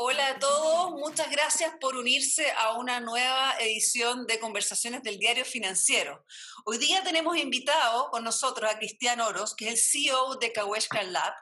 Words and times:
Hola 0.00 0.28
a 0.28 0.38
todos, 0.38 0.92
muchas 0.92 1.28
gracias 1.28 1.72
por 1.80 1.96
unirse 1.96 2.52
a 2.52 2.74
una 2.78 3.00
nueva 3.00 3.56
edición 3.58 4.28
de 4.28 4.38
Conversaciones 4.38 5.02
del 5.02 5.18
Diario 5.18 5.44
Financiero. 5.44 6.24
Hoy 6.64 6.78
día 6.78 7.02
tenemos 7.02 7.36
invitado 7.36 8.08
con 8.12 8.22
nosotros 8.22 8.70
a 8.70 8.78
Cristian 8.78 9.20
Oros, 9.20 9.56
que 9.56 9.66
es 9.66 9.72
el 9.72 9.78
CEO 9.78 10.36
de 10.36 10.52
Kaweshka 10.52 11.02
Lab, 11.02 11.34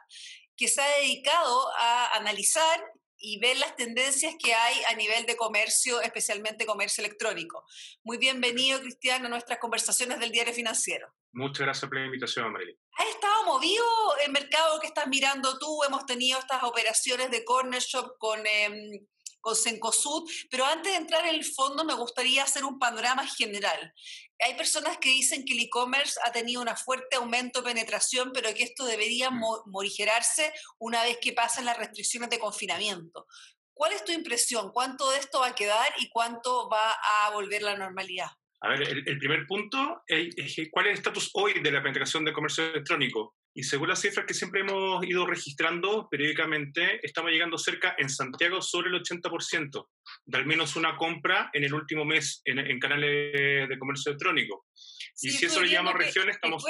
que 0.55 0.67
se 0.67 0.81
ha 0.81 0.97
dedicado 0.97 1.71
a 1.77 2.15
analizar 2.15 2.83
y 3.19 3.39
ver 3.39 3.57
las 3.57 3.75
tendencias 3.75 4.35
que 4.41 4.53
hay 4.53 4.75
a 4.89 4.95
nivel 4.95 5.25
de 5.25 5.35
comercio, 5.35 6.01
especialmente 6.01 6.65
comercio 6.65 7.03
electrónico. 7.03 7.63
Muy 8.03 8.17
bienvenido, 8.17 8.79
Cristian, 8.79 9.25
a 9.25 9.29
nuestras 9.29 9.59
conversaciones 9.59 10.19
del 10.19 10.31
diario 10.31 10.53
financiero. 10.53 11.13
Muchas 11.33 11.65
gracias 11.65 11.89
por 11.89 11.99
la 11.99 12.05
invitación, 12.05 12.51
Marilyn. 12.51 12.77
¿Ha 12.97 13.03
estado 13.09 13.45
movido 13.45 13.83
el 14.25 14.31
mercado 14.31 14.79
que 14.79 14.87
estás 14.87 15.07
mirando 15.07 15.57
tú? 15.59 15.83
Hemos 15.83 16.05
tenido 16.05 16.39
estas 16.39 16.63
operaciones 16.63 17.29
de 17.29 17.43
corner 17.43 17.81
shop 17.81 18.17
con, 18.17 18.45
eh, 18.45 19.01
con 19.47 19.55
Sencosud, 19.55 20.29
pero 20.51 20.65
antes 20.65 20.91
de 20.91 20.97
entrar 20.97 21.25
en 21.25 21.35
el 21.35 21.45
fondo 21.45 21.85
me 21.85 21.93
gustaría 21.93 22.43
hacer 22.43 22.65
un 22.65 22.77
panorama 22.77 23.25
general. 23.25 23.93
Hay 24.45 24.55
personas 24.55 24.97
que 24.97 25.07
dicen 25.07 25.45
que 25.45 25.53
el 25.53 25.61
e-commerce 25.61 26.19
ha 26.25 26.33
tenido 26.33 26.61
un 26.61 26.67
fuerte 26.75 27.15
aumento 27.15 27.61
de 27.61 27.69
penetración, 27.69 28.33
pero 28.33 28.53
que 28.53 28.63
esto 28.63 28.83
debería 28.83 29.31
mm. 29.31 29.39
morigerarse 29.67 30.51
una 30.79 31.01
vez 31.03 31.17
que 31.21 31.31
pasen 31.31 31.63
las 31.63 31.77
restricciones 31.77 32.29
de 32.29 32.39
confinamiento. 32.39 33.25
¿Cuál 33.73 33.93
es 33.93 34.03
tu 34.03 34.11
impresión? 34.11 34.71
¿Cuánto 34.73 35.09
de 35.11 35.19
esto 35.19 35.39
va 35.39 35.47
a 35.47 35.55
quedar 35.55 35.93
y 35.99 36.09
cuánto 36.09 36.67
va 36.67 36.91
a 36.91 37.29
volver 37.29 37.63
a 37.63 37.71
la 37.71 37.77
normalidad? 37.77 38.27
A 38.59 38.69
ver, 38.69 38.81
el, 38.81 39.17
primer 39.17 39.47
punto 39.47 40.01
es, 40.07 40.35
cuál 40.71 40.87
es 40.87 40.91
el 40.91 40.97
estatus 40.97 41.29
hoy 41.35 41.61
de 41.61 41.71
la 41.71 41.81
penetración 41.81 42.25
de 42.25 42.33
comercio 42.33 42.65
electrónico. 42.65 43.37
Y 43.57 43.63
según 43.63 43.89
las 43.89 43.99
cifras 43.99 44.27
que 44.27 44.35
siempre 44.35 44.61
hemos 44.61 45.03
ido 45.03 45.25
registrando 45.25 46.07
periódicamente, 46.11 46.99
estamos 47.01 47.31
llegando 47.31 47.57
cerca 47.57 47.95
en 47.97 48.07
Santiago 48.07 48.61
sobre 48.61 48.89
el 48.89 49.01
80% 49.01 49.87
de 50.25 50.37
al 50.37 50.45
menos 50.45 50.75
una 50.75 50.95
compra 50.95 51.49
en 51.53 51.63
el 51.63 51.73
último 51.73 52.05
mes 52.05 52.43
en, 52.45 52.79
canales 52.79 53.67
de 53.67 53.79
comercio 53.79 54.11
electrónico. 54.11 54.67
y 55.23 55.31
si 55.31 55.47
eso 55.47 55.61
lo 55.61 55.65
llama 55.65 55.91
región, 55.91 56.29
estamos... 56.29 56.63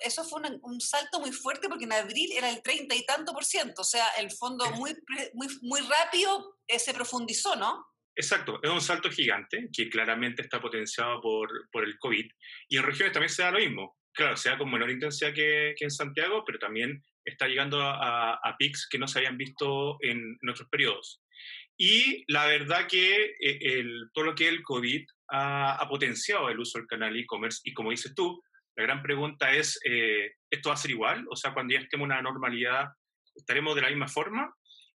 eso 0.00 0.24
fue 0.24 0.42
un, 0.62 0.80
salto 0.80 1.20
muy 1.20 1.30
fuerte 1.30 1.68
porque 1.68 1.84
en 1.84 1.92
abril 1.92 2.32
era 2.32 2.50
el 2.50 2.60
30 2.60 2.92
y 2.96 3.06
tanto 3.06 3.32
por 3.32 3.44
ciento. 3.44 3.82
O 3.82 3.84
sea, 3.84 4.08
el 4.18 4.32
fondo 4.32 4.68
muy, 4.72 4.96
muy, 5.34 5.46
muy 5.62 5.80
rápido 5.82 6.58
eh, 6.66 6.80
se 6.80 6.92
profundizó, 6.92 7.54
¿no? 7.54 7.86
Exacto, 8.16 8.58
es 8.60 8.68
un 8.68 8.80
salto 8.80 9.10
gigante 9.10 9.68
que 9.72 9.88
claramente 9.88 10.42
está 10.42 10.60
potenciado 10.60 11.20
por, 11.20 11.70
por 11.70 11.84
el 11.84 11.96
COVID. 12.00 12.28
Y 12.68 12.78
en 12.78 12.82
regiones 12.82 13.12
también 13.12 13.30
se 13.30 13.42
da 13.42 13.52
lo 13.52 13.60
mismo 13.60 13.99
claro, 14.12 14.36
sea 14.36 14.58
con 14.58 14.70
menor 14.70 14.90
intensidad 14.90 15.32
que, 15.34 15.74
en 15.78 15.90
Santiago, 15.90 16.44
pero 16.44 16.58
también 16.58 17.02
está 17.24 17.46
llegando 17.46 17.80
a, 17.82 18.34
a, 18.34 18.56
pics 18.58 18.88
que 18.88 18.98
no 18.98 19.06
se 19.06 19.18
habían 19.18 19.36
visto 19.36 19.98
en, 20.00 20.38
otros 20.48 20.68
periodos. 20.68 21.22
Y 21.76 22.24
la 22.28 22.46
verdad 22.46 22.86
que 22.86 23.34
eh, 23.40 23.84
todo 24.12 24.24
lo 24.24 24.34
que 24.34 24.48
el 24.48 24.62
COVID 24.62 25.06
ha, 25.28 25.86
potenciado 25.88 26.50
el 26.50 26.60
uso 26.60 26.78
del 26.78 26.86
canal 26.86 27.16
e-commerce 27.16 27.60
y 27.64 27.72
como 27.72 27.90
dices 27.90 28.14
tú, 28.14 28.42
la 28.76 28.84
gran 28.84 29.02
pregunta 29.02 29.54
es, 29.54 29.78
eh, 29.84 30.32
¿esto 30.50 30.68
va 30.68 30.74
a 30.74 30.78
ser 30.78 30.90
igual? 30.90 31.24
O 31.30 31.36
sea, 31.36 31.52
cuando 31.52 31.74
ya 31.74 31.80
estemos 31.80 32.04
en 32.04 32.12
una 32.12 32.22
normalidad, 32.22 32.86
¿estaremos 33.34 33.74
de 33.74 33.82
la 33.82 33.88
misma 33.88 34.08
forma? 34.08 34.52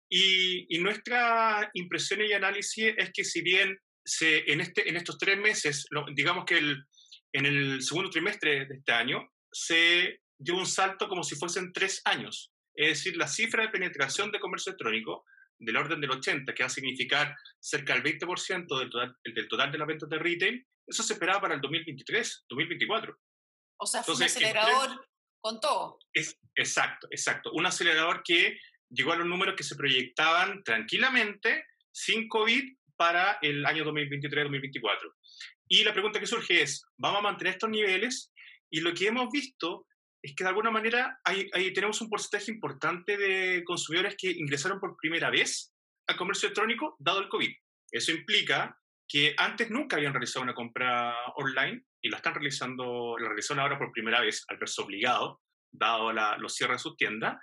Y, 0.08 0.66
y 0.74 0.78
nuestra 0.78 1.70
impresión 1.74 2.20
y 2.22 2.32
análisis 2.32 2.94
es 2.96 3.10
que 3.12 3.24
si 3.24 3.42
bien 3.42 3.78
se, 4.04 4.50
en, 4.52 4.60
este, 4.60 4.88
en 4.88 4.96
estos 4.96 5.18
tres 5.18 5.38
meses, 5.38 5.86
digamos 6.14 6.44
que 6.44 6.58
el, 6.58 6.84
en 7.34 7.46
el 7.46 7.82
segundo 7.82 8.10
trimestre 8.10 8.64
de 8.66 8.76
este 8.76 8.92
año 8.92 9.28
se 9.52 10.20
dio 10.38 10.56
un 10.56 10.66
salto 10.66 11.08
como 11.08 11.24
si 11.24 11.34
fuesen 11.34 11.72
tres 11.72 12.00
años. 12.04 12.52
Es 12.74 12.88
decir, 12.88 13.16
la 13.16 13.28
cifra 13.28 13.62
de 13.62 13.70
penetración 13.70 14.30
de 14.30 14.40
comercio 14.40 14.70
electrónico 14.70 15.24
del 15.58 15.76
orden 15.76 16.00
del 16.00 16.10
80, 16.10 16.54
que 16.54 16.62
va 16.62 16.68
a 16.68 16.70
significar 16.70 17.36
cerca 17.60 17.94
del 17.94 18.02
20% 18.02 18.78
del 18.78 18.90
total, 18.90 19.16
del 19.24 19.48
total 19.48 19.72
de 19.72 19.78
las 19.78 19.88
ventas 19.88 20.08
de 20.08 20.18
retail, 20.18 20.66
eso 20.86 21.02
se 21.02 21.14
esperaba 21.14 21.40
para 21.40 21.54
el 21.54 21.60
2023, 21.60 22.44
2024. 22.48 23.16
O 23.78 23.86
sea, 23.86 24.02
fue 24.02 24.14
un 24.14 24.22
acelerador 24.22 25.08
con 25.40 25.60
todo. 25.60 25.98
Es, 26.12 26.38
exacto, 26.54 27.08
exacto. 27.10 27.52
Un 27.52 27.66
acelerador 27.66 28.22
que 28.24 28.58
llegó 28.90 29.12
a 29.12 29.16
los 29.16 29.26
números 29.26 29.54
que 29.56 29.64
se 29.64 29.76
proyectaban 29.76 30.62
tranquilamente 30.62 31.64
sin 31.92 32.28
COVID 32.28 32.76
para 32.96 33.38
el 33.42 33.66
año 33.66 33.84
2023-2024. 33.84 35.14
Y 35.68 35.84
la 35.84 35.92
pregunta 35.92 36.20
que 36.20 36.26
surge 36.26 36.62
es, 36.62 36.84
¿vamos 36.96 37.20
a 37.20 37.22
mantener 37.22 37.54
estos 37.54 37.70
niveles? 37.70 38.32
Y 38.70 38.80
lo 38.80 38.92
que 38.92 39.06
hemos 39.06 39.30
visto 39.30 39.86
es 40.22 40.34
que 40.34 40.44
de 40.44 40.48
alguna 40.48 40.70
manera 40.70 41.20
hay, 41.24 41.48
tenemos 41.72 42.00
un 42.00 42.08
porcentaje 42.08 42.50
importante 42.50 43.16
de 43.16 43.62
consumidores 43.64 44.16
que 44.16 44.30
ingresaron 44.30 44.80
por 44.80 44.96
primera 44.96 45.30
vez 45.30 45.72
al 46.06 46.16
comercio 46.16 46.46
electrónico 46.46 46.96
dado 46.98 47.20
el 47.20 47.28
COVID. 47.28 47.52
Eso 47.90 48.12
implica 48.12 48.78
que 49.06 49.34
antes 49.36 49.70
nunca 49.70 49.96
habían 49.96 50.12
realizado 50.12 50.42
una 50.42 50.54
compra 50.54 51.14
online 51.36 51.84
y 52.00 52.08
la 52.08 52.16
están 52.16 52.34
realizando, 52.34 53.16
la 53.18 53.28
realizan 53.28 53.58
ahora 53.58 53.78
por 53.78 53.92
primera 53.92 54.20
vez 54.20 54.44
al 54.48 54.58
verse 54.58 54.80
obligado, 54.80 55.42
dado 55.70 56.12
la, 56.12 56.36
los 56.38 56.54
cierres 56.54 56.78
de 56.78 56.82
sus 56.82 56.96
tiendas. 56.96 57.36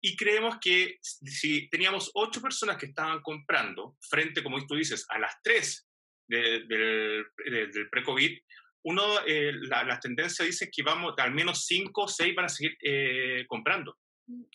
Y 0.00 0.16
creemos 0.16 0.58
que 0.60 0.98
si 1.00 1.68
teníamos 1.70 2.10
ocho 2.14 2.42
personas 2.42 2.76
que 2.76 2.86
estaban 2.86 3.22
comprando 3.22 3.96
frente, 4.00 4.42
como 4.42 4.64
tú 4.66 4.74
dices, 4.74 5.06
a 5.08 5.18
las 5.18 5.34
tres 5.42 5.88
del, 6.26 6.66
del 6.68 7.88
pre-COVID, 7.90 8.38
uno, 8.84 9.02
eh, 9.26 9.52
las 9.62 10.00
tendencias 10.00 10.46
dicen 10.46 10.68
que 10.70 10.82
vamos, 10.82 11.14
al 11.16 11.32
menos 11.32 11.64
5 11.66 12.02
o 12.02 12.08
6 12.08 12.34
van 12.34 12.44
a 12.44 12.48
seguir 12.50 12.76
eh, 12.82 13.44
comprando. 13.48 13.96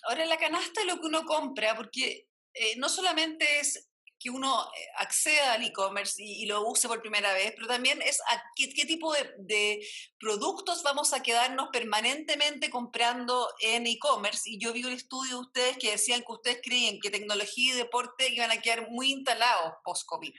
Ahora, 0.07 0.25
la 0.25 0.37
canasta 0.37 0.81
es 0.81 0.87
lo 0.87 0.99
que 0.99 1.07
uno 1.07 1.25
compra, 1.25 1.75
porque 1.75 2.27
eh, 2.53 2.75
no 2.77 2.89
solamente 2.89 3.59
es 3.59 3.87
que 4.19 4.29
uno 4.29 4.69
acceda 4.97 5.53
al 5.53 5.63
e-commerce 5.63 6.21
y, 6.21 6.45
lo 6.45 6.67
use 6.67 6.89
por 6.89 7.01
primera 7.01 7.33
vez, 7.33 7.53
pero 7.55 7.67
también 7.67 8.01
es 8.01 8.19
a 8.29 8.43
qué, 8.53 8.67
tipo 8.67 9.13
de, 9.13 9.33
de, 9.39 9.87
productos 10.19 10.83
vamos 10.83 11.13
a 11.13 11.23
quedarnos 11.23 11.69
permanentemente 11.71 12.69
comprando 12.69 13.47
en 13.61 13.87
e-commerce. 13.87 14.41
Y 14.45 14.59
yo 14.59 14.73
vi 14.73 14.83
un 14.83 14.91
estudio 14.91 15.35
de 15.35 15.41
ustedes 15.41 15.77
que 15.77 15.91
decían 15.91 16.19
que 16.19 16.33
ustedes 16.33 16.59
creían 16.61 16.99
que 16.99 17.09
tecnología 17.09 17.73
y 17.73 17.77
deporte 17.77 18.27
iban 18.29 18.51
a 18.51 18.61
quedar 18.61 18.91
muy 18.91 19.11
instalados 19.11 19.73
post-COVID. 19.85 20.33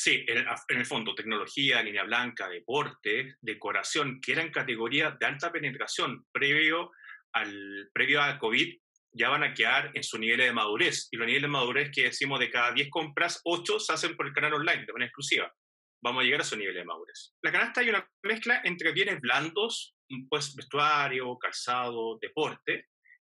Sí, 0.00 0.24
en, 0.28 0.78
el 0.78 0.86
fondo, 0.86 1.12
tecnología, 1.12 1.82
línea 1.82 2.04
blanca, 2.04 2.48
deporte, 2.48 3.34
decoración, 3.40 4.20
que 4.20 4.30
eran 4.30 4.52
categorías 4.52 5.18
de 5.18 5.26
alta 5.26 5.50
penetración 5.50 6.24
previo 6.30 6.92
al 7.32 7.90
previo 7.92 8.22
a 8.22 8.38
COVID, 8.38 8.78
ya 9.10 9.28
van 9.28 9.42
a 9.42 9.52
quedar 9.52 9.90
en 9.94 10.04
su 10.04 10.16
nivel 10.16 10.38
de 10.38 10.52
madurez. 10.52 11.08
Y 11.10 11.16
los 11.16 11.26
niveles 11.26 11.42
de 11.42 11.48
madurez 11.48 11.90
que 11.92 12.04
decimos 12.04 12.38
de 12.38 12.48
cada 12.48 12.70
10 12.70 12.90
compras, 12.90 13.40
8 13.42 13.80
se 13.80 13.92
hacen 13.92 14.14
por 14.14 14.28
el 14.28 14.32
canal 14.32 14.54
online 14.54 14.86
de 14.86 14.92
manera 14.92 15.08
exclusiva. 15.08 15.52
Vamos 16.00 16.22
a 16.22 16.24
llegar 16.24 16.42
a 16.42 16.44
su 16.44 16.56
nivel 16.56 16.76
de 16.76 16.84
madurez. 16.84 17.34
La 17.42 17.50
canasta 17.50 17.80
hay 17.80 17.88
una 17.88 18.08
mezcla 18.22 18.60
entre 18.62 18.92
bienes 18.92 19.20
blandos, 19.20 19.96
pues 20.28 20.54
vestuario, 20.54 21.36
calzado, 21.38 22.18
deporte, 22.20 22.86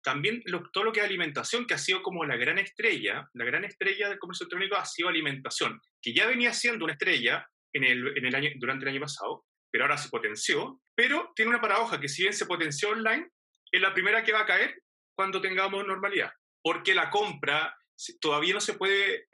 también 0.05 0.43
todo 0.73 0.85
lo 0.85 0.93
que 0.93 1.01
es 1.01 1.07
alimentación, 1.07 1.67
que 1.67 1.75
ha 1.75 1.79
sido 1.79 2.03
como 2.03 2.25
la 2.25 2.37
gran 2.37 2.59
estrella, 2.59 3.29
la 3.33 3.45
gran 3.45 3.65
estrella 3.65 4.09
del 4.09 4.19
comercio 4.19 4.45
electrónico 4.45 4.77
ha 4.77 4.85
sido 4.85 5.09
alimentación, 5.09 5.81
que 6.01 6.13
ya 6.13 6.27
venía 6.27 6.53
siendo 6.53 6.85
una 6.85 6.93
estrella 6.93 7.49
en 7.73 7.85
el, 7.85 8.17
en 8.19 8.27
el 8.27 8.35
año, 8.35 8.51
durante 8.57 8.85
el 8.85 8.91
año 8.91 9.01
pasado, 9.01 9.47
pero 9.73 9.85
ahora 9.85 9.97
se 9.97 10.11
potenció, 10.11 10.81
pero 10.95 11.33
tiene 11.35 11.49
una 11.49 11.61
paradoja 11.61 11.99
que 11.99 12.09
si 12.09 12.23
bien 12.23 12.35
se 12.35 12.47
potenció 12.47 12.91
online, 12.91 13.29
es 13.73 13.81
la 13.81 13.95
primera 13.95 14.23
que 14.23 14.33
va 14.33 14.43
a 14.43 14.47
caer 14.47 14.81
cuando 15.17 15.41
tengamos 15.41 15.87
normalidad, 15.87 16.31
porque 16.63 16.95
la 16.95 17.09
compra 17.09 17.75
todavía 18.21 18.55
no 18.55 18.61
se 18.61 18.75
puede, 18.75 19.27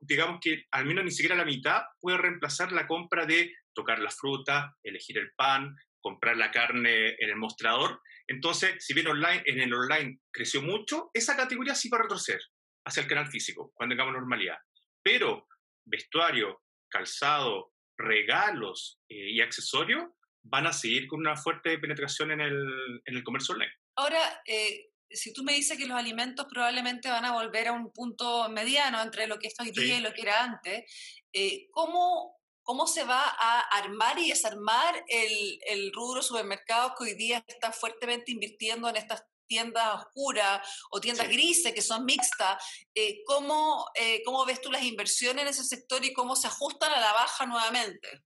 digamos 0.00 0.38
que 0.40 0.64
al 0.70 0.86
menos 0.86 1.04
ni 1.04 1.10
siquiera 1.10 1.34
la 1.34 1.44
mitad 1.44 1.82
puede 2.00 2.18
reemplazar 2.18 2.70
la 2.70 2.86
compra 2.86 3.26
de 3.26 3.52
tocar 3.74 3.98
la 3.98 4.10
fruta, 4.10 4.76
elegir 4.82 5.18
el 5.18 5.32
pan, 5.32 5.76
comprar 6.04 6.36
la 6.36 6.50
carne 6.50 7.16
en 7.18 7.30
el 7.30 7.36
mostrador, 7.36 8.02
entonces, 8.26 8.76
si 8.84 8.92
bien 8.92 9.06
online, 9.06 9.42
en 9.46 9.60
el 9.60 9.72
online 9.72 10.20
creció 10.30 10.60
mucho, 10.62 11.10
esa 11.14 11.34
categoría 11.34 11.74
sí 11.74 11.88
va 11.88 11.98
a 11.98 12.02
retroceder 12.02 12.42
hacia 12.86 13.02
el 13.02 13.08
canal 13.08 13.28
físico 13.28 13.72
cuando 13.74 13.94
tengamos 13.94 14.12
normalidad. 14.12 14.58
Pero 15.02 15.48
vestuario, 15.86 16.62
calzado, 16.90 17.72
regalos 17.96 19.00
eh, 19.08 19.30
y 19.30 19.40
accesorios 19.40 20.04
van 20.42 20.66
a 20.66 20.72
seguir 20.72 21.06
con 21.06 21.20
una 21.20 21.36
fuerte 21.36 21.78
penetración 21.78 22.32
en 22.32 22.40
el, 22.40 23.02
en 23.06 23.16
el 23.16 23.24
comercio 23.24 23.54
online. 23.54 23.72
Ahora, 23.96 24.42
eh, 24.46 24.90
si 25.08 25.32
tú 25.32 25.42
me 25.42 25.54
dices 25.54 25.78
que 25.78 25.86
los 25.86 25.98
alimentos 25.98 26.46
probablemente 26.50 27.08
van 27.08 27.24
a 27.24 27.32
volver 27.32 27.68
a 27.68 27.72
un 27.72 27.92
punto 27.92 28.48
mediano 28.50 29.00
entre 29.02 29.26
lo 29.26 29.38
que 29.38 29.48
es 29.48 29.54
hoy 29.58 29.70
día 29.70 29.98
y 29.98 30.02
lo 30.02 30.12
que 30.12 30.22
era 30.22 30.44
antes, 30.44 30.84
eh, 31.32 31.68
¿cómo 31.70 32.36
cómo 32.64 32.86
se 32.86 33.04
va 33.04 33.22
a 33.22 33.60
armar 33.78 34.18
y 34.18 34.30
desarmar 34.30 35.04
el, 35.06 35.60
el 35.68 35.92
rubro 35.92 36.22
supermercados 36.22 36.92
que 36.98 37.04
hoy 37.04 37.14
día 37.14 37.44
está 37.46 37.70
fuertemente 37.70 38.32
invirtiendo 38.32 38.88
en 38.88 38.96
estas 38.96 39.24
tiendas 39.46 40.02
oscuras 40.02 40.66
o 40.90 41.00
tiendas 41.00 41.28
grises 41.28 41.72
que 41.72 41.82
son 41.82 42.04
mixtas. 42.04 42.62
Eh, 42.94 43.22
¿cómo, 43.26 43.86
eh, 43.94 44.22
¿Cómo 44.24 44.44
ves 44.44 44.60
tú 44.60 44.72
las 44.72 44.82
inversiones 44.82 45.42
en 45.42 45.48
ese 45.48 45.64
sector 45.64 46.04
y 46.04 46.12
cómo 46.12 46.34
se 46.34 46.48
ajustan 46.48 46.92
a 46.92 47.00
la 47.00 47.12
baja 47.12 47.46
nuevamente? 47.46 48.24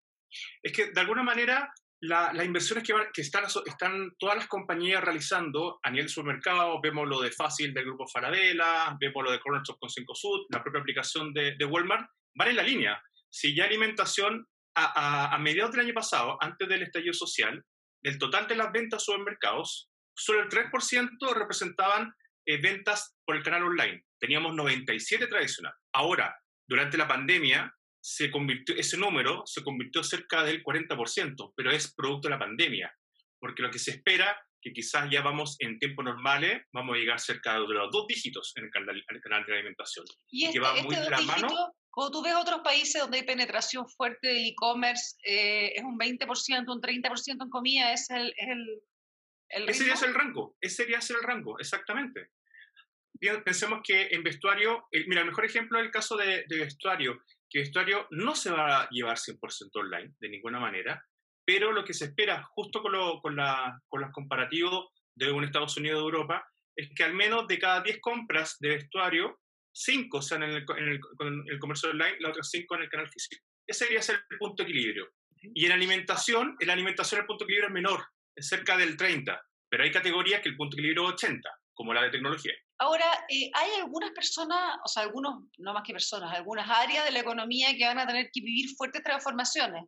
Es 0.62 0.72
que 0.72 0.90
de 0.92 1.00
alguna 1.00 1.22
manera 1.22 1.72
las 2.00 2.44
inversiones 2.44 2.84
que, 2.84 2.94
que 3.12 3.22
están, 3.22 3.44
están 3.66 4.14
todas 4.18 4.36
las 4.36 4.46
compañías 4.46 5.02
realizando 5.02 5.80
a 5.82 5.90
nivel 5.90 6.08
supermercado, 6.08 6.80
vemos 6.80 7.08
lo 7.08 7.20
de 7.20 7.32
Fácil 7.32 7.74
del 7.74 7.86
grupo 7.86 8.06
Farabella, 8.06 8.96
vemos 9.00 9.24
lo 9.24 9.32
de 9.32 9.40
Corner 9.40 9.62
Shop 9.62 9.78
con 9.80 9.90
5 9.90 10.14
Sud, 10.14 10.46
la 10.50 10.62
propia 10.62 10.80
aplicación 10.80 11.32
de, 11.32 11.56
de, 11.56 11.64
Walmart, 11.64 12.08
van 12.34 12.48
en 12.48 12.56
la 12.56 12.62
línea. 12.62 13.02
Si 13.30 13.54
ya 13.54 13.64
alimentación 13.64 14.46
a, 14.74 15.34
a, 15.34 15.38
mediados 15.38 15.72
del 15.72 15.86
año 15.86 15.94
pasado, 15.94 16.36
antes 16.40 16.68
del 16.68 16.82
estallido 16.82 17.12
social, 17.12 17.64
del 18.02 18.18
total 18.18 18.46
de 18.46 18.56
las 18.56 18.72
ventas 18.72 19.04
supermercados, 19.04 19.90
solo 20.14 20.40
el 20.40 20.48
3% 20.48 21.34
representaban 21.34 22.12
eh, 22.46 22.56
ventas 22.56 23.16
por 23.24 23.36
el 23.36 23.42
canal 23.42 23.64
online. 23.64 24.04
Teníamos 24.18 24.54
97 24.54 25.26
tradicional. 25.26 25.74
Ahora, 25.92 26.34
durante 26.66 26.96
la 26.96 27.06
pandemia, 27.06 27.72
se 28.00 28.30
convirtió, 28.30 28.74
ese 28.74 28.96
número 28.96 29.42
se 29.44 29.62
convirtió 29.62 30.02
cerca 30.02 30.42
del 30.44 30.62
40%, 30.62 31.52
pero 31.54 31.70
es 31.70 31.92
producto 31.94 32.28
de 32.28 32.34
la 32.34 32.38
pandemia, 32.38 32.90
porque 33.38 33.62
lo 33.62 33.70
que 33.70 33.78
se 33.78 33.90
espera, 33.90 34.34
que 34.62 34.72
quizás 34.72 35.10
ya 35.10 35.20
vamos 35.22 35.56
en 35.58 35.78
tiempos 35.78 36.04
normales, 36.04 36.62
vamos 36.72 36.96
a 36.96 36.98
llegar 36.98 37.20
cerca 37.20 37.54
de 37.54 37.66
los 37.66 37.90
dos 37.92 38.06
dígitos 38.06 38.52
en 38.56 38.64
el 38.64 38.70
canal, 38.70 39.04
el 39.06 39.20
canal 39.20 39.44
de 39.44 39.54
alimentación. 39.54 40.06
Y 40.30 40.46
este, 40.46 40.54
que 40.54 40.60
va 40.60 40.74
muy 40.82 40.94
este 40.94 41.10
la 41.10 41.20
mano. 41.20 41.48
Cuando 41.90 42.10
tú 42.10 42.22
ves 42.22 42.34
otros 42.34 42.60
países 42.60 43.00
donde 43.00 43.18
hay 43.18 43.24
penetración 43.24 43.88
fuerte 43.88 44.28
del 44.28 44.46
e-commerce, 44.46 45.16
eh, 45.24 45.72
es 45.74 45.82
un 45.82 45.98
20%, 45.98 46.72
un 46.72 46.80
30% 46.80 47.42
en 47.42 47.50
comida, 47.50 47.92
es 47.92 48.08
el, 48.10 48.28
es 48.36 48.48
el, 48.48 48.82
el 49.50 49.68
Ese 49.68 49.84
sería 49.84 49.94
el 50.06 50.14
rango, 50.14 50.56
ese 50.60 50.76
sería 50.76 50.98
el 50.98 51.22
rango, 51.22 51.58
exactamente. 51.58 52.30
Pensemos 53.44 53.80
que 53.82 54.08
en 54.12 54.22
vestuario, 54.22 54.86
mira, 55.08 55.22
el 55.22 55.26
mejor 55.26 55.44
ejemplo 55.44 55.78
es 55.78 55.86
el 55.86 55.90
caso 55.90 56.16
de, 56.16 56.44
de 56.46 56.58
vestuario 56.58 57.20
que 57.48 57.60
vestuario 57.60 58.06
no 58.10 58.34
se 58.34 58.50
va 58.50 58.82
a 58.82 58.88
llevar 58.90 59.16
100% 59.16 59.70
online 59.74 60.14
de 60.20 60.28
ninguna 60.28 60.60
manera, 60.60 61.02
pero 61.44 61.72
lo 61.72 61.84
que 61.84 61.94
se 61.94 62.06
espera 62.06 62.42
justo 62.42 62.82
con, 62.82 62.92
lo, 62.92 63.20
con, 63.20 63.36
la, 63.36 63.80
con 63.88 64.00
los 64.02 64.12
comparativos 64.12 64.88
de 65.14 65.32
un 65.32 65.44
Estados 65.44 65.76
Unidos 65.76 66.00
de 66.00 66.04
Europa 66.04 66.46
es 66.76 66.90
que 66.94 67.04
al 67.04 67.14
menos 67.14 67.48
de 67.48 67.58
cada 67.58 67.82
10 67.82 67.98
compras 68.00 68.56
de 68.60 68.68
vestuario, 68.68 69.40
5 69.78 70.22
sean 70.22 70.42
en 70.42 70.50
el, 70.50 70.64
en 70.76 70.88
el, 70.88 71.00
el 71.46 71.58
comercio 71.58 71.90
online, 71.90 72.16
las 72.20 72.30
otras 72.30 72.50
5 72.50 72.74
en 72.74 72.82
el 72.82 72.88
canal 72.88 73.08
físico. 73.08 73.44
Ese 73.66 73.84
debería 73.84 74.02
ser 74.02 74.20
el 74.30 74.38
punto 74.38 74.62
de 74.62 74.70
equilibrio. 74.70 75.08
Y 75.54 75.66
en 75.66 75.72
alimentación, 75.72 76.56
en 76.58 76.66
la 76.66 76.72
alimentación 76.72 77.20
el 77.20 77.26
punto 77.26 77.44
de 77.44 77.46
equilibrio 77.46 77.68
es 77.68 77.74
menor, 77.74 78.04
es 78.34 78.48
cerca 78.48 78.76
del 78.76 78.96
30, 78.96 79.40
pero 79.68 79.84
hay 79.84 79.92
categorías 79.92 80.40
que 80.42 80.48
el 80.48 80.56
punto 80.56 80.74
de 80.74 80.82
equilibrio 80.82 81.08
es 81.08 81.14
80, 81.14 81.48
como 81.74 81.94
la 81.94 82.02
de 82.02 82.10
tecnología. 82.10 82.52
Ahora, 82.78 83.04
eh, 83.28 83.50
hay 83.54 83.70
algunas 83.80 84.10
personas, 84.10 84.78
o 84.84 84.88
sea, 84.88 85.04
algunos, 85.04 85.44
no 85.58 85.72
más 85.72 85.84
que 85.84 85.92
personas, 85.92 86.34
algunas 86.34 86.68
áreas 86.68 87.04
de 87.04 87.12
la 87.12 87.20
economía 87.20 87.76
que 87.76 87.86
van 87.86 88.00
a 88.00 88.06
tener 88.06 88.30
que 88.32 88.40
vivir 88.40 88.70
fuertes 88.76 89.02
transformaciones, 89.02 89.84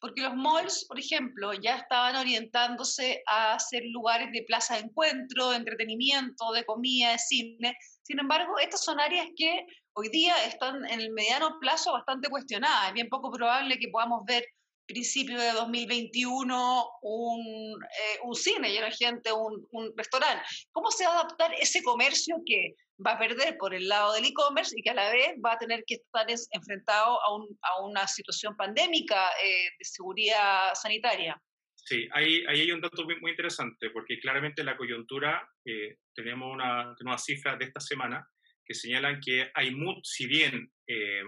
porque 0.00 0.22
los 0.22 0.34
malls, 0.34 0.86
por 0.88 0.98
ejemplo, 0.98 1.52
ya 1.52 1.76
estaban 1.76 2.16
orientándose 2.16 3.22
a 3.26 3.58
ser 3.58 3.84
lugares 3.86 4.32
de 4.32 4.44
plaza 4.46 4.74
de 4.74 4.80
encuentro, 4.80 5.50
de 5.50 5.56
entretenimiento, 5.56 6.52
de 6.52 6.64
comida, 6.64 7.12
de 7.12 7.18
cine. 7.18 7.76
Sin 8.10 8.18
embargo, 8.18 8.58
estas 8.58 8.82
son 8.82 8.98
áreas 8.98 9.28
que 9.36 9.64
hoy 9.92 10.08
día 10.08 10.34
están 10.44 10.84
en 10.86 11.00
el 11.00 11.12
mediano 11.12 11.60
plazo 11.60 11.92
bastante 11.92 12.28
cuestionadas. 12.28 12.88
Es 12.88 12.94
bien 12.94 13.08
poco 13.08 13.30
probable 13.30 13.78
que 13.78 13.86
podamos 13.86 14.24
ver 14.26 14.44
principio 14.84 15.38
de 15.38 15.52
2021 15.52 16.88
un, 17.02 17.82
eh, 17.84 18.18
un 18.24 18.34
cine 18.34 18.72
lleno 18.72 18.86
de 18.86 18.92
gente, 18.92 19.30
un, 19.32 19.92
restaurante. 19.96 20.42
¿Cómo 20.72 20.90
se 20.90 21.06
va 21.06 21.12
a 21.12 21.20
adaptar 21.20 21.54
ese 21.54 21.84
comercio 21.84 22.34
que 22.44 22.74
va 23.06 23.12
a 23.12 23.18
perder 23.20 23.56
por 23.58 23.74
el 23.74 23.88
lado 23.88 24.14
del 24.14 24.24
e-commerce 24.24 24.74
y 24.76 24.82
que 24.82 24.90
a 24.90 24.94
la 24.94 25.08
vez 25.12 25.36
va 25.46 25.52
a 25.52 25.58
tener 25.58 25.84
que 25.86 25.94
estar 25.94 26.26
enfrentado 26.28 27.16
a, 27.22 27.36
un, 27.36 27.46
a 27.62 27.82
una 27.82 28.08
situación 28.08 28.56
pandémica 28.56 29.30
eh, 29.40 29.68
de 29.78 29.84
seguridad 29.84 30.74
sanitaria? 30.74 31.40
Sí, 31.84 32.08
ahí, 32.12 32.44
ahí, 32.46 32.60
hay 32.60 32.72
un 32.72 32.80
dato 32.80 33.04
muy, 33.04 33.30
interesante, 33.30 33.90
porque 33.90 34.20
claramente 34.20 34.62
la 34.62 34.76
coyuntura, 34.76 35.48
eh, 35.64 35.96
tenemos 36.14 36.52
una, 36.52 36.94
una 37.00 37.18
cifra 37.18 37.56
de 37.56 37.64
esta 37.64 37.80
semana 37.80 38.26
que 38.64 38.74
señalan 38.74 39.20
que 39.20 39.50
hay, 39.54 39.74
mucho, 39.74 40.00
si 40.04 40.26
bien 40.26 40.70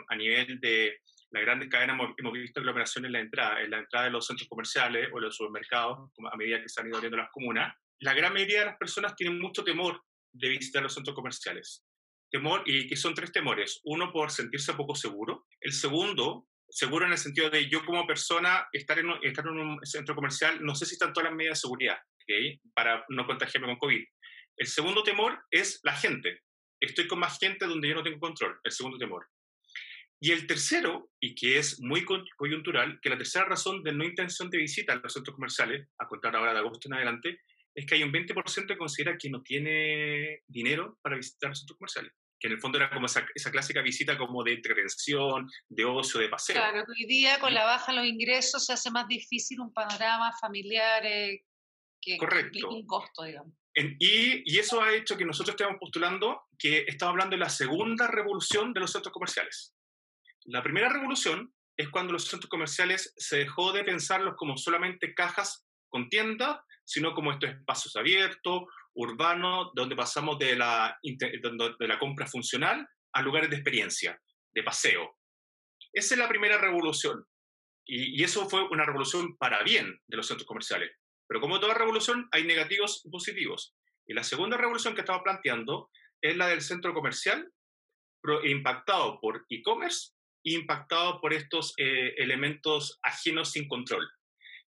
a 0.09 0.17
nivel 0.17 0.61
de 0.61 0.99
las 1.33 1.43
grandes 1.43 1.69
cadenas 1.69 1.99
hemos, 2.19 2.33
visto 2.33 2.61
aglomeraciones 2.61 3.09
en 3.09 3.13
la 3.13 3.21
entrada, 3.21 3.63
en 3.63 3.71
la 3.71 3.79
entrada 3.79 4.07
de 4.07 4.13
los 4.13 4.27
centros 4.27 4.49
comerciales 4.49 5.09
o 5.13 5.19
los 5.19 5.35
supermercados, 5.35 6.11
a 6.31 6.37
medida 6.37 6.61
que 6.61 6.69
se 6.69 6.81
han 6.81 6.89
ido 6.89 6.97
abriendo 6.97 7.17
las 7.17 7.31
comunas. 7.31 7.75
La 8.01 8.13
gran 8.13 8.35
mayoría 8.35 8.61
de 8.61 8.67
las 8.67 8.77
personas 8.77 9.17
tienen 9.17 9.41
mucho 9.41 9.65
temor 9.65 10.03
de 10.33 10.49
visitar 10.49 10.83
los 10.83 10.95
centros 10.95 11.17
comerciales. 11.17 11.85
Temor, 12.31 12.63
y 12.67 12.87
que 12.87 12.97
son 12.97 13.15
tres 13.15 13.33
temores. 13.33 13.81
Uno, 13.85 14.13
por 14.13 14.31
sentirse 14.31 14.75
poco 14.75 14.95
seguro. 14.95 15.47
El 15.61 15.73
segundo, 15.73 16.49
seguro 16.73 17.05
en 17.05 17.13
el 17.13 17.19
sentido 17.19 17.51
de 17.51 17.69
yo 17.69 17.85
como 17.85 18.07
persona 18.07 18.67
estar 18.73 18.99
en 18.99 19.11
un, 19.11 19.19
estar 19.23 19.47
en 19.47 19.59
un 19.59 19.79
centro 19.85 20.15
comercial, 20.15 20.65
no 20.65 20.75
sé 20.75 20.87
si 20.87 20.95
están 20.95 21.13
todas 21.13 21.29
las 21.29 21.37
medidas 21.37 21.59
de 21.59 21.61
seguridad, 21.61 21.99
¿okay? 22.23 22.59
para 22.75 23.05
no 23.11 23.27
contagiarme 23.27 23.69
con 23.69 23.77
COVID. 23.77 24.03
El 24.57 24.67
segundo 24.67 25.03
temor 25.03 25.39
es 25.51 25.81
la 25.83 25.95
gente. 25.95 26.41
Estoy 26.81 27.07
con 27.07 27.19
más 27.19 27.39
gente 27.39 27.67
donde 27.67 27.89
yo 27.89 27.95
no 27.95 28.03
tengo 28.03 28.19
control. 28.19 28.59
El 28.65 28.73
segundo 28.73 28.97
temor. 28.97 29.29
Y 30.19 30.31
el 30.31 30.47
tercero, 30.47 31.11
y 31.21 31.35
que 31.35 31.59
es 31.59 31.79
muy 31.81 32.07
coyuntural, 32.37 32.99
que 33.03 33.11
la 33.11 33.19
tercera 33.19 33.45
razón 33.45 33.83
de 33.83 33.93
no 33.93 34.05
intención 34.05 34.49
de 34.49 34.59
visita 34.59 34.95
a 34.95 34.97
los 34.97 35.13
centros 35.13 35.35
comerciales, 35.35 35.89
a 35.99 36.07
contar 36.07 36.35
ahora 36.37 36.53
de 36.53 36.61
agosto 36.61 36.89
en 36.89 36.95
adelante, 36.95 37.41
es 37.75 37.85
que 37.85 37.97
hay 37.97 38.03
un 38.03 38.13
20% 38.13 38.67
que 38.67 38.77
considera 38.79 39.19
que 39.19 39.29
no 39.29 39.43
tiene 39.43 40.43
dinero 40.47 40.99
para 41.03 41.17
visitar 41.17 41.51
los 41.51 41.59
centros 41.59 41.77
comerciales. 41.77 42.13
Que 42.43 42.49
en 42.49 42.55
el 42.55 42.61
fondo 42.61 42.77
era 42.79 42.91
como 42.91 43.07
esa, 43.07 43.25
esa 43.37 43.53
clásica 43.53 43.81
visita 43.83 44.19
como 44.19 44.43
de 44.43 44.55
entretención, 44.55 45.49
de 45.69 45.85
ocio, 45.85 46.19
de 46.19 46.29
paseo. 46.29 46.57
Claro, 46.57 46.85
hoy 46.89 47.07
día 47.07 47.39
con 47.39 47.55
la 47.55 47.65
baja 47.65 47.93
de 47.93 47.99
los 47.99 48.07
ingresos 48.07 48.67
se 48.67 48.73
hace 48.73 48.91
más 48.91 49.07
difícil 49.07 49.61
un 49.61 49.73
panorama 49.73 50.33
familiar 50.41 51.07
eh, 51.07 51.45
que, 52.01 52.19
Correcto. 52.19 52.69
un 52.69 52.85
costo, 52.85 53.23
digamos. 53.23 53.55
y, 53.77 54.43
y, 54.45 54.59
eso 54.59 54.83
ha 54.83 54.93
hecho 54.93 55.17
que 55.17 55.25
nosotros 55.25 55.55
estemos 55.55 55.77
postulando 55.79 56.43
que 56.59 56.85
estamos 56.89 57.13
hablando 57.13 57.37
de 57.37 57.41
la 57.41 57.49
segunda 57.49 58.09
revolución 58.09 58.73
de 58.73 58.81
los 58.81 58.91
centros 58.91 59.13
comerciales. 59.13 59.73
La 60.47 60.65
primera 60.65 60.89
revolución 60.89 61.55
es 61.77 61.89
cuando 61.91 62.13
los 62.13 62.25
centros 62.25 62.51
comerciales 62.51 63.15
se 63.17 63.39
dejó 63.39 63.73
de 63.73 63.85
pensarlos 63.85 64.35
como 64.37 64.57
solamente 64.57 65.15
cajas 65.15 65.65
con 65.89 66.09
tiendas, 66.09 66.59
sino 66.85 67.15
como 67.15 67.31
estos 67.31 67.51
espacios 67.51 67.95
abiertos, 67.95 68.65
urbanos, 68.95 69.71
donde 69.75 69.97
pasamos 69.97 70.39
de 70.39 70.57
la, 70.57 70.99
de 71.03 71.89
la 71.89 71.99
compra 71.99 72.27
funcional 72.27 72.87
a 73.13 73.23
lugares 73.23 73.51
de 73.51 73.57
experiencia, 73.57 74.21
de 74.55 74.63
paseo. 74.63 75.19
Esa 75.93 76.15
es 76.15 76.19
la 76.19 76.29
primera 76.29 76.59
revolución. 76.59 77.25
Y, 77.85 78.21
y, 78.21 78.25
eso 78.25 78.49
fue 78.49 78.63
una 78.69 78.85
revolución 78.85 79.37
para 79.37 79.63
bien 79.63 80.01
de 80.07 80.17
los 80.17 80.27
centros 80.27 80.47
comerciales. 80.47 80.93
Pero 81.27 81.41
como 81.41 81.59
toda 81.61 81.75
revolución, 81.75 82.29
hay 82.31 82.45
negativos 82.45 83.03
y 83.05 83.11
positivos. 83.11 83.75
Y 84.07 84.15
la 84.15 84.23
segunda 84.23 84.57
revolución 84.57 84.95
que 84.95 85.01
estamos 85.01 85.23
planteando 85.23 85.91
es 86.21 86.37
la 86.37 86.47
del 86.47 86.61
centro 86.61 86.95
comercial, 86.95 87.51
impactado 88.45 89.21
por 89.21 89.45
e-commerce 89.49 90.13
impactados 90.45 91.21
por 91.21 91.33
estos 91.33 91.75
eh, 91.77 92.15
elementos 92.17 92.99
ajenos 93.03 93.53
sin 93.53 93.69
control, 93.69 94.09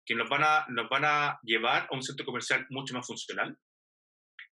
que 0.04 0.14
nos 0.14 0.28
van, 0.28 0.44
a, 0.44 0.66
nos 0.68 0.88
van 0.88 1.04
a 1.04 1.38
llevar 1.42 1.88
a 1.90 1.94
un 1.94 2.02
centro 2.02 2.24
comercial 2.24 2.66
mucho 2.70 2.94
más 2.94 3.06
funcional, 3.06 3.56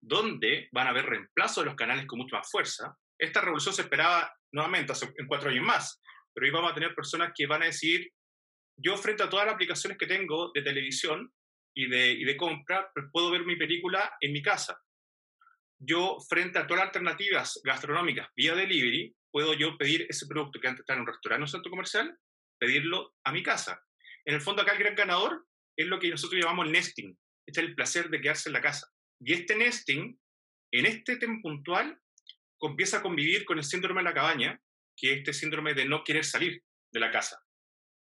donde 0.00 0.69
van 0.73 0.87
a 0.87 0.90
haber 0.90 1.07
reemplazo 1.07 1.61
de 1.61 1.66
los 1.66 1.76
canales 1.76 2.07
con 2.07 2.19
mucha 2.19 2.38
más 2.38 2.50
fuerza. 2.50 2.97
Esta 3.19 3.40
revolución 3.40 3.75
se 3.75 3.83
esperaba 3.83 4.33
nuevamente 4.52 4.92
en 5.16 5.26
cuatro 5.26 5.50
años 5.50 5.64
más, 5.64 6.00
pero 6.33 6.47
hoy 6.47 6.52
vamos 6.52 6.73
a 6.73 6.75
tener 6.75 6.95
personas 6.95 7.33
que 7.35 7.47
van 7.47 7.62
a 7.62 7.66
decir, 7.66 8.11
yo 8.76 8.97
frente 8.97 9.23
a 9.23 9.28
todas 9.28 9.47
las 9.47 9.54
aplicaciones 9.54 9.99
que 9.99 10.07
tengo 10.07 10.50
de 10.54 10.62
televisión 10.62 11.30
y 11.75 11.88
de, 11.88 12.12
y 12.12 12.25
de 12.25 12.37
compra, 12.37 12.90
pues 12.95 13.07
puedo 13.12 13.30
ver 13.30 13.45
mi 13.45 13.57
película 13.57 14.12
en 14.21 14.33
mi 14.33 14.42
casa. 14.42 14.80
Yo 15.78 16.19
frente 16.28 16.59
a 16.59 16.66
todas 16.66 16.80
las 16.80 16.88
alternativas 16.88 17.61
gastronómicas 17.62 18.28
vía 18.35 18.54
delivery, 18.54 19.14
puedo 19.30 19.54
yo 19.54 19.76
pedir 19.78 20.07
ese 20.09 20.26
producto 20.26 20.61
que 20.61 20.69
antes 20.69 20.80
estaba 20.80 20.97
en 20.97 21.02
un 21.02 21.07
restaurante 21.07 21.42
o 21.42 21.45
un 21.45 21.49
centro 21.49 21.71
comercial, 21.71 22.19
pedirlo 22.59 23.14
a 23.25 23.33
mi 23.33 23.42
casa. 23.42 23.83
En 24.25 24.35
el 24.35 24.40
fondo 24.40 24.62
acá 24.62 24.73
el 24.73 24.78
gran 24.78 24.95
ganador 24.95 25.47
es 25.76 25.87
lo 25.87 25.99
que 25.99 26.11
nosotros 26.11 26.40
llamamos 26.40 26.66
el 26.66 26.73
nesting. 26.73 27.16
Es 27.47 27.57
el 27.59 27.75
placer 27.75 28.11
de 28.11 28.21
quedarse 28.21 28.49
en 28.49 28.52
la 28.52 28.61
casa. 28.61 28.87
Y 29.21 29.35
este 29.35 29.57
nesting, 29.57 30.19
en 30.73 30.87
este 30.87 31.17
tema 31.17 31.39
puntual, 31.43 31.99
empieza 32.61 32.99
a 32.99 33.03
convivir 33.03 33.45
con 33.45 33.59
el 33.59 33.65
síndrome 33.65 34.00
de 34.00 34.05
la 34.05 34.15
cabaña, 34.15 34.61
que 34.97 35.12
es 35.12 35.19
este 35.19 35.33
síndrome 35.33 35.75
de 35.75 35.85
no 35.85 36.05
querer 36.05 36.25
salir 36.25 36.62
de 36.91 37.00
la 37.00 37.11
casa. 37.11 37.39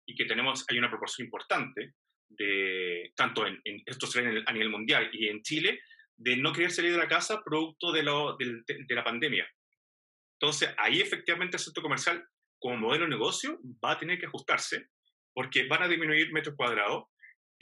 Y 0.05 0.15
que 0.15 0.25
tenemos, 0.25 0.65
hay 0.69 0.77
una 0.77 0.89
proporción 0.89 1.25
importante, 1.25 1.93
de, 2.29 3.11
tanto 3.15 3.45
en, 3.45 3.61
esto 3.85 4.07
se 4.07 4.21
ve 4.21 4.43
a 4.45 4.51
nivel 4.51 4.69
mundial 4.69 5.09
y 5.13 5.27
en 5.27 5.41
Chile, 5.41 5.79
de 6.17 6.37
no 6.37 6.53
querer 6.53 6.71
salir 6.71 6.91
de 6.91 6.97
la 6.97 7.07
casa 7.07 7.43
producto 7.43 7.91
de 7.91 8.03
la 8.03 9.03
pandemia. 9.03 9.47
Entonces, 10.39 10.73
ahí 10.77 11.01
efectivamente 11.01 11.57
el 11.57 11.63
centro 11.63 11.83
comercial, 11.83 12.25
como 12.59 12.77
modelo 12.77 13.05
de 13.05 13.11
negocio, 13.11 13.59
va 13.83 13.91
a 13.91 13.99
tener 13.99 14.19
que 14.19 14.25
ajustarse 14.25 14.89
porque 15.33 15.67
van 15.67 15.83
a 15.83 15.87
disminuir 15.87 16.31
metros 16.31 16.55
cuadrados. 16.55 17.05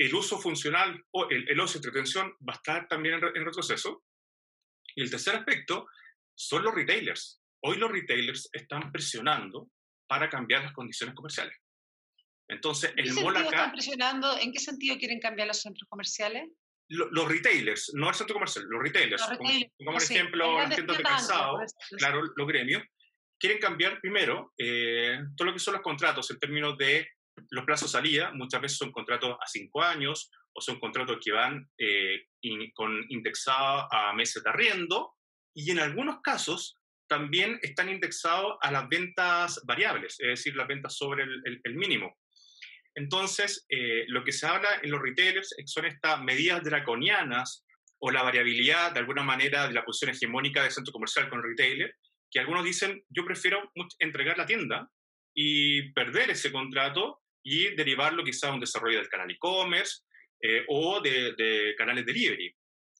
El 0.03 0.13
uso 0.15 0.37
funcional 0.39 1.01
o 1.11 1.29
el, 1.29 1.47
el 1.49 1.59
ocio 1.59 1.79
de 1.79 1.87
entretención 1.87 2.35
va 2.47 2.53
a 2.53 2.55
estar 2.57 2.87
también 2.87 3.15
en, 3.15 3.23
en 3.23 3.45
retroceso. 3.45 4.03
Y 4.95 5.01
el 5.01 5.09
tercer 5.09 5.35
aspecto 5.35 5.87
son 6.35 6.63
los 6.63 6.75
retailers. 6.75 7.41
Hoy 7.61 7.77
los 7.77 7.89
retailers 7.89 8.49
están 8.51 8.91
presionando 8.91 9.69
para 10.07 10.29
cambiar 10.29 10.63
las 10.63 10.73
condiciones 10.73 11.15
comerciales. 11.15 11.57
Entonces, 12.49 12.93
el 12.97 13.13
mall 13.13 13.37
acá... 13.37 13.49
Están 13.49 13.71
presionando, 13.71 14.37
¿En 14.37 14.51
qué 14.51 14.59
sentido 14.59 14.97
quieren 14.97 15.19
cambiar 15.19 15.47
los 15.47 15.61
centros 15.61 15.87
comerciales? 15.89 16.49
los 16.89 17.27
retailers, 17.27 17.91
no 17.95 18.09
el 18.09 18.13
centro 18.13 18.35
comercial, 18.35 18.65
los 18.65 18.83
retailers, 18.83 19.23
como, 19.37 19.49
como 19.83 19.97
ejemplo 19.97 20.59
las 20.59 20.75
tiendas 20.75 20.97
de 20.97 21.03
calzado, 21.03 21.57
claro, 21.97 22.21
los 22.35 22.47
gremios, 22.47 22.83
quieren 23.39 23.57
cambiar 23.57 23.99
primero 23.99 24.53
eh, 24.57 25.17
todo 25.35 25.47
lo 25.47 25.53
que 25.53 25.59
son 25.59 25.73
los 25.73 25.81
contratos 25.81 26.29
en 26.29 26.39
términos 26.39 26.77
de 26.77 27.07
los 27.49 27.65
plazos 27.65 27.91
salida, 27.91 28.31
muchas 28.33 28.61
veces 28.61 28.77
son 28.77 28.91
contratos 28.91 29.37
a 29.41 29.47
cinco 29.47 29.81
años 29.81 30.31
o 30.53 30.61
son 30.61 30.79
contratos 30.79 31.17
que 31.23 31.31
van 31.31 31.69
eh, 31.77 32.27
con 32.73 33.05
indexados 33.09 33.85
a 33.91 34.13
meses 34.13 34.43
de 34.43 34.49
arriendo 34.49 35.13
y 35.53 35.71
en 35.71 35.79
algunos 35.79 36.21
casos 36.21 36.79
también 37.07 37.59
están 37.61 37.89
indexados 37.89 38.57
a 38.61 38.71
las 38.71 38.87
ventas 38.87 39.61
variables, 39.65 40.15
es 40.19 40.27
decir, 40.27 40.55
las 40.55 40.67
ventas 40.67 40.95
sobre 40.95 41.23
el 41.23 41.75
mínimo. 41.75 42.15
Entonces, 42.95 43.65
eh, 43.69 44.05
lo 44.07 44.23
que 44.23 44.31
se 44.31 44.45
habla 44.45 44.69
en 44.81 44.91
los 44.91 45.01
retailers 45.01 45.55
son 45.65 45.85
estas 45.85 46.21
medidas 46.21 46.63
draconianas 46.63 47.65
o 47.99 48.11
la 48.11 48.21
variabilidad, 48.21 48.91
de 48.91 48.99
alguna 48.99 49.23
manera, 49.23 49.67
de 49.67 49.73
la 49.73 49.85
posición 49.85 50.11
hegemónica 50.11 50.61
del 50.61 50.71
centro 50.71 50.93
comercial 50.93 51.29
con 51.29 51.39
el 51.39 51.45
retailer, 51.45 51.95
que 52.29 52.39
algunos 52.39 52.63
dicen, 52.63 53.03
yo 53.09 53.25
prefiero 53.25 53.71
entregar 53.99 54.37
la 54.37 54.45
tienda 54.45 54.89
y 55.33 55.91
perder 55.93 56.31
ese 56.31 56.51
contrato 56.51 57.22
y 57.43 57.75
derivarlo 57.75 58.23
quizá 58.23 58.49
a 58.49 58.53
un 58.53 58.59
desarrollo 58.59 58.97
del 58.97 59.09
canal 59.09 59.29
e-commerce 59.29 60.03
eh, 60.41 60.65
o 60.67 61.01
de, 61.01 61.33
de, 61.33 61.75
canales 61.77 62.05
delivery. 62.05 62.53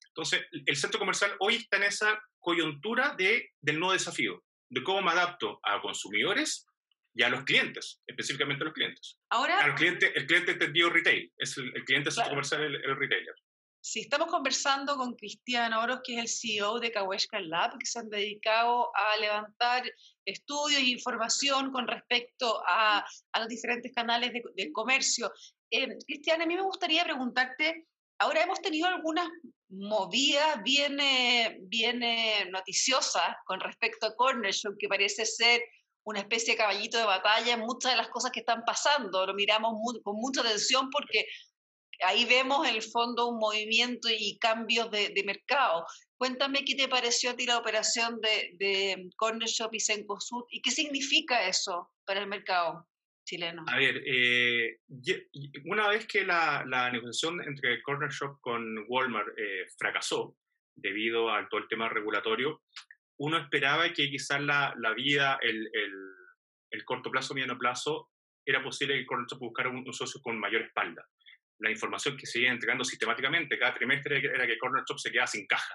Entonces, 0.09 0.45
el 0.51 0.75
centro 0.75 0.99
comercial 0.99 1.35
hoy 1.39 1.55
está 1.55 1.77
en 1.77 1.83
esa 1.83 2.21
coyuntura 2.39 3.15
de, 3.17 3.51
del 3.61 3.79
nuevo 3.79 3.93
desafío, 3.93 4.43
de 4.69 4.83
cómo 4.83 5.01
me 5.01 5.11
adapto 5.11 5.59
a 5.63 5.81
consumidores 5.81 6.67
y 7.15 7.23
a 7.23 7.29
los 7.29 7.43
clientes, 7.43 8.01
específicamente 8.07 8.63
a 8.63 8.65
los 8.65 8.73
clientes. 8.73 9.17
Ahora, 9.29 9.65
el 9.65 9.75
cliente, 9.75 10.11
el 10.15 10.25
cliente 10.25 10.51
entendido 10.51 10.89
retail, 10.89 11.31
es 11.37 11.57
el, 11.57 11.71
cliente 11.85 12.09
claro. 12.09 12.29
comercial, 12.29 12.63
el, 12.63 12.75
el, 12.75 12.95
retailer. 12.95 13.35
Si 13.85 13.99
estamos 13.99 14.29
conversando 14.29 14.95
con 14.95 15.13
Cristian 15.13 15.73
Oros, 15.73 15.99
que 16.05 16.13
es 16.13 16.19
el 16.21 16.29
CEO 16.29 16.79
de 16.79 16.89
Kaweshka 16.89 17.41
Lab, 17.41 17.77
que 17.77 17.85
se 17.85 17.99
han 17.99 18.09
dedicado 18.09 18.89
a 18.95 19.17
levantar 19.17 19.83
estudios 20.23 20.79
e 20.79 20.85
información 20.85 21.69
con 21.69 21.85
respecto 21.85 22.63
a, 22.65 23.05
los 23.37 23.49
diferentes 23.49 23.91
canales 23.93 24.31
de, 24.31 24.71
comercio. 24.71 25.29
Eh, 25.69 25.97
Cristian, 26.07 26.41
a 26.41 26.45
mí 26.45 26.55
me 26.55 26.61
gustaría 26.61 27.03
preguntarte, 27.03 27.85
ahora 28.19 28.43
hemos 28.43 28.61
tenido 28.61 28.87
algunas 28.87 29.27
movidas 29.67 30.63
bien, 30.63 30.97
bien 31.63 31.99
noticiosas 32.51 33.35
con 33.45 33.59
respecto 33.59 34.05
a 34.05 34.15
Corner 34.15 34.55
que 34.79 34.87
parece 34.87 35.25
ser 35.25 35.61
una 36.05 36.19
especie 36.19 36.53
de 36.53 36.57
caballito 36.57 36.97
de 36.97 37.05
batalla 37.05 37.55
en 37.55 37.59
muchas 37.59 37.91
de 37.91 37.97
las 37.97 38.07
cosas 38.07 38.31
que 38.31 38.39
están 38.39 38.63
pasando. 38.65 39.25
Lo 39.25 39.33
miramos 39.33 39.73
con 40.03 40.15
mucha 40.15 40.39
atención 40.39 40.89
porque 40.89 41.25
ahí 42.05 42.25
vemos 42.25 42.67
en 42.67 42.75
el 42.75 42.81
fondo 42.81 43.27
un 43.27 43.39
movimiento 43.39 44.09
y 44.09 44.37
cambios 44.39 44.89
de, 44.91 45.23
mercado. 45.25 45.85
Cuéntame 46.17 46.65
qué 46.65 46.75
te 46.75 46.87
pareció 46.87 47.31
a 47.31 47.35
ti 47.35 47.45
la 47.45 47.57
operación 47.57 48.19
de, 48.21 49.09
Corner 49.15 49.47
Shop 49.47 49.73
y 49.73 49.79
Sencosud 49.79 50.43
y 50.49 50.61
qué 50.61 50.71
significa 50.71 51.47
eso 51.47 51.91
para 52.05 52.21
el 52.21 52.27
mercado 52.27 52.87
chileno. 53.25 53.63
A 53.67 53.77
ver, 53.77 54.03
eh, 54.05 54.79
una 55.65 55.87
vez 55.89 56.05
que 56.05 56.25
la, 56.25 56.63
negociación 56.91 57.41
entre 57.41 57.81
Corner 57.81 58.09
Shop 58.09 58.39
con 58.41 58.85
Walmart 58.87 59.29
eh, 59.37 59.65
fracasó 59.77 60.35
debido 60.75 61.31
a 61.31 61.47
todo 61.49 61.61
el 61.61 61.67
tema 61.67 61.87
regulatorio, 61.89 62.63
uno 63.17 63.37
esperaba 63.37 63.91
que 63.93 64.09
quizás 64.09 64.41
la, 64.41 64.73
la 64.77 64.93
vida, 64.93 65.39
el, 65.41 65.69
el, 66.71 66.85
corto 66.85 67.11
plazo, 67.11 67.33
mediano 67.33 67.57
plazo, 67.57 68.09
era 68.45 68.63
posible 68.63 68.97
que 68.97 69.05
Corner 69.05 69.27
buscara 69.39 69.69
un, 69.69 69.93
socio 69.93 70.21
con 70.21 70.39
mayor 70.39 70.63
espalda. 70.63 71.07
La 71.59 71.71
información 71.71 72.17
que 72.17 72.25
se 72.25 72.39
iba 72.39 72.51
entregando 72.51 72.83
sistemáticamente 72.83 73.57
cada 73.57 73.73
trimestre 73.73 74.17
era 74.17 74.47
que 74.47 74.57
Corner 74.57 74.83
Shop 74.87 74.99
se 74.99 75.11
quedaba 75.11 75.27
sin 75.27 75.45
caja 75.47 75.73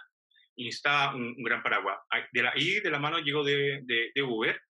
y 0.57 0.65
necesitaba 0.65 1.15
un, 1.15 1.35
gran 1.43 1.63
paraguas. 1.63 1.99
De 2.33 2.43
la, 2.43 2.53
de 2.53 2.91
la 2.91 2.99
mano 2.99 3.19
llegó 3.21 3.45
de, 3.45 3.81
de, 3.85 4.23
Uber. 4.23 4.61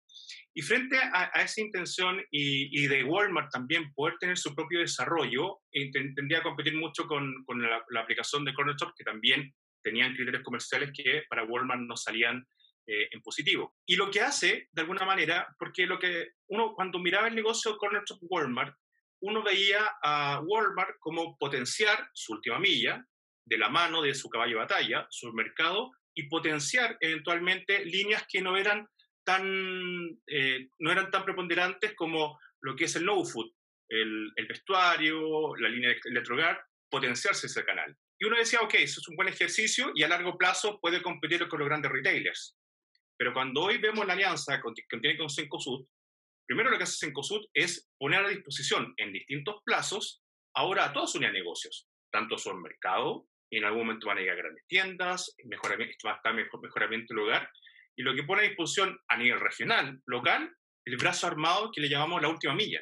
Y 0.55 0.61
frente 0.61 0.99
a, 0.99 1.31
esa 1.43 1.61
intención 1.61 2.23
y, 2.31 2.87
de 2.87 3.05
Walmart 3.05 3.50
también 3.50 3.93
poder 3.95 4.17
tener 4.19 4.37
su 4.37 4.55
propio 4.55 4.81
desarrollo, 4.81 5.61
tendría 5.73 6.43
competir 6.43 6.77
mucho 6.77 7.07
con, 7.07 7.43
con 7.45 7.62
la, 7.62 7.83
la, 7.88 8.00
aplicación 8.00 8.45
de 8.45 8.53
Corner 8.53 8.77
Shop, 8.77 8.93
que 8.97 9.05
también 9.05 9.55
tenían 9.83 10.15
criterios 10.15 10.43
comerciales 10.43 10.91
que 10.93 11.25
para 11.29 11.45
Walmart 11.45 11.81
no 11.81 11.97
salían 11.97 12.47
eh, 12.91 13.07
en 13.12 13.21
positivo. 13.21 13.77
Y 13.87 13.97
lo 13.97 14.11
que 14.11 14.23
hace, 14.23 14.69
de 14.73 14.81
alguna 14.81 15.05
manera, 15.05 15.47
porque 15.59 15.87
lo 15.87 15.99
que 15.99 16.31
uno 16.49 16.73
cuando 16.75 16.99
miraba 16.99 17.29
el 17.29 17.35
negocio 17.35 17.77
Corner 17.77 18.03
Shop 18.03 18.19
Walmart, 18.23 18.75
uno 19.20 19.42
veía 19.42 19.96
a 20.02 20.40
Walmart 20.44 20.96
como 21.00 21.37
potenciar 21.38 22.08
su 22.12 22.34
última 22.34 22.58
milla 22.58 23.04
de 23.44 23.58
la 23.58 23.68
mano 23.68 24.02
de 24.02 24.14
su 24.14 24.28
caballo 24.28 24.52
de 24.52 24.62
batalla, 24.62 25.06
su 25.10 25.32
mercado, 25.32 25.90
y 26.14 26.28
potenciar 26.28 26.96
eventualmente 27.00 27.84
líneas 27.84 28.25
que 28.28 28.42
no 28.42 28.56
eran 28.56 28.87
tan, 29.25 30.18
eh, 30.26 30.68
no 30.78 30.90
eran 30.90 31.10
tan 31.10 31.25
preponderantes 31.25 31.94
como 31.94 32.38
lo 32.60 32.75
que 32.75 32.84
es 32.84 32.96
el 32.96 33.04
no 33.04 33.25
food, 33.25 33.50
el, 33.88 34.32
vestuario, 34.48 35.54
la 35.56 35.68
línea 35.68 35.90
de 35.90 36.00
electrogar, 36.04 36.60
potenciarse 36.90 37.46
ese 37.46 37.64
canal. 37.64 37.96
Y 38.18 38.25
uno 38.25 38.37
decía, 38.37 38.60
ok, 38.62 38.75
eso 38.75 39.00
es 39.00 39.08
un 39.08 39.16
buen 39.16 39.28
ejercicio 39.28 39.92
y 39.94 40.02
a 40.02 40.08
largo 40.08 40.37
plazo 40.37 40.80
puede 40.80 41.02
competir 41.02 41.46
con 41.46 41.60
los 41.60 41.68
grandes 41.68 41.92
retailers. 41.92 42.56
Pero 43.16 43.32
cuando 43.32 43.62
hoy 43.62 43.78
vemos 43.78 44.06
la 44.06 44.14
alianza 44.14 44.60
que 44.60 44.98
tiene 44.98 45.18
con 45.18 45.30
Sencosud, 45.30 45.87
primero 46.49 46.71
lo 46.71 46.78
que 46.78 46.85
hace 46.85 46.97
Sencosud 46.97 47.47
es 47.52 47.88
poner 47.99 48.25
a 48.25 48.28
disposición 48.28 48.95
en 48.97 49.12
distintos 49.12 49.57
plazos 49.64 50.23
ahora 50.55 50.87
a 50.87 50.93
todas 50.93 51.11
sus 51.11 51.17
unidades 51.17 51.35
de 51.35 51.40
negocios, 51.40 51.88
tanto 52.11 52.38
su 52.38 52.52
mercado, 52.55 53.28
y 53.50 53.59
en 53.59 53.64
algún 53.64 53.83
momento 53.83 54.09
van 54.09 54.19
a 54.19 54.21
llegar 54.23 54.38
a 54.38 54.43
grandes 54.43 54.67
tiendas, 54.67 55.35
mejoramiento, 55.45 55.95
va 56.07 56.12
a 56.12 56.17
estar 56.17 56.35
mejor, 56.35 56.61
mejoramiento 56.62 57.14
del 57.14 57.25
hogar, 57.25 57.50
y 57.97 58.02
lo 58.02 58.14
que 58.14 58.23
pone 58.23 58.43
a 58.43 58.49
disposición 58.49 58.99
a 59.09 59.17
nivel 59.19 59.40
regional, 59.40 60.00
local, 60.07 60.55
el 60.87 60.97
brazo 60.97 61.26
armado 61.26 61.71
que 61.71 61.83
le 61.83 61.88
llamamos 61.88 62.23
la 62.23 62.28
última 62.28 62.55
milla. 62.55 62.81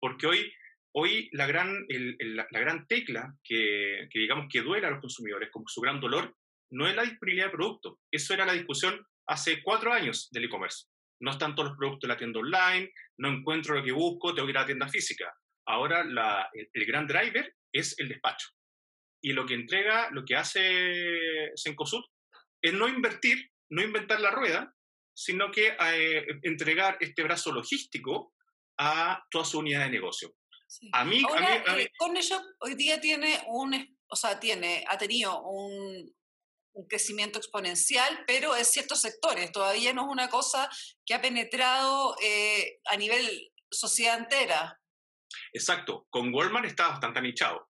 Porque 0.00 0.26
hoy, 0.26 0.52
hoy 0.94 1.28
la, 1.32 1.46
gran, 1.46 1.84
el, 1.88 2.16
la, 2.20 2.46
la, 2.50 2.60
gran 2.60 2.86
tecla 2.86 3.34
que, 3.42 4.08
que, 4.10 4.18
digamos 4.20 4.46
que 4.50 4.62
duele 4.62 4.86
a 4.86 4.90
los 4.90 5.00
consumidores, 5.00 5.50
como 5.50 5.66
su 5.66 5.80
gran 5.80 6.00
dolor, 6.00 6.36
no 6.70 6.86
es 6.86 6.94
la 6.94 7.02
disponibilidad 7.02 7.46
de 7.46 7.56
producto. 7.56 7.98
Eso 8.12 8.34
era 8.34 8.46
la 8.46 8.52
discusión 8.52 9.04
hace 9.26 9.62
cuatro 9.62 9.92
años 9.92 10.28
del 10.30 10.44
e-commerce. 10.44 10.86
No 11.20 11.32
están 11.32 11.54
todos 11.54 11.70
los 11.70 11.78
productos 11.78 12.04
en 12.04 12.08
la 12.08 12.16
tienda 12.16 12.40
online, 12.40 12.92
no 13.18 13.28
encuentro 13.28 13.74
lo 13.74 13.84
que 13.84 13.92
busco, 13.92 14.34
tengo 14.34 14.46
que 14.46 14.52
ir 14.52 14.58
a 14.58 14.60
la 14.62 14.66
tienda 14.66 14.88
física. 14.88 15.32
Ahora 15.66 16.04
la, 16.04 16.48
el, 16.52 16.86
gran 16.86 17.06
driver 17.06 17.54
es 17.72 17.98
el 17.98 18.08
despacho. 18.08 18.48
Y 19.22 19.32
lo 19.32 19.44
que 19.44 19.54
entrega, 19.54 20.10
lo 20.10 20.24
que 20.24 20.36
hace 20.36 21.50
Sencosud 21.56 22.02
es 22.62 22.72
no 22.72 22.88
invertir, 22.88 23.50
no 23.70 23.82
inventar 23.82 24.20
la 24.20 24.30
rueda, 24.30 24.74
sino 25.12 25.50
que 25.50 25.76
eh, 25.92 26.26
entregar 26.42 26.96
este 27.00 27.22
brazo 27.24 27.52
logístico 27.52 28.32
a 28.78 29.22
toda 29.30 29.44
su 29.44 29.58
unidad 29.58 29.84
de 29.84 29.90
negocio. 29.90 30.32
A 30.92 31.04
mí, 31.04 31.22
a 31.34 31.40
mí, 31.40 31.46
a 31.66 31.74
mí... 31.74 31.82
Eh, 31.82 31.90
hoy 32.60 32.74
día 32.74 33.00
tiene 33.00 33.42
un, 33.48 33.98
o 34.06 34.16
sea, 34.16 34.38
tiene, 34.38 34.84
ha 34.88 34.96
tenido 34.96 35.42
un, 35.42 36.14
un 36.72 36.86
crecimiento 36.86 37.38
exponencial, 37.38 38.24
pero 38.26 38.56
en 38.56 38.64
ciertos 38.64 39.00
sectores. 39.00 39.50
Todavía 39.52 39.92
no 39.92 40.02
es 40.02 40.08
una 40.12 40.28
cosa 40.28 40.70
que 41.04 41.14
ha 41.14 41.20
penetrado 41.20 42.16
eh, 42.22 42.78
a 42.86 42.96
nivel 42.96 43.50
sociedad 43.70 44.18
entera. 44.18 44.80
Exacto. 45.52 46.06
Con 46.10 46.32
Walmart 46.32 46.66
está 46.66 46.88
bastante 46.88 47.18
anichado, 47.18 47.68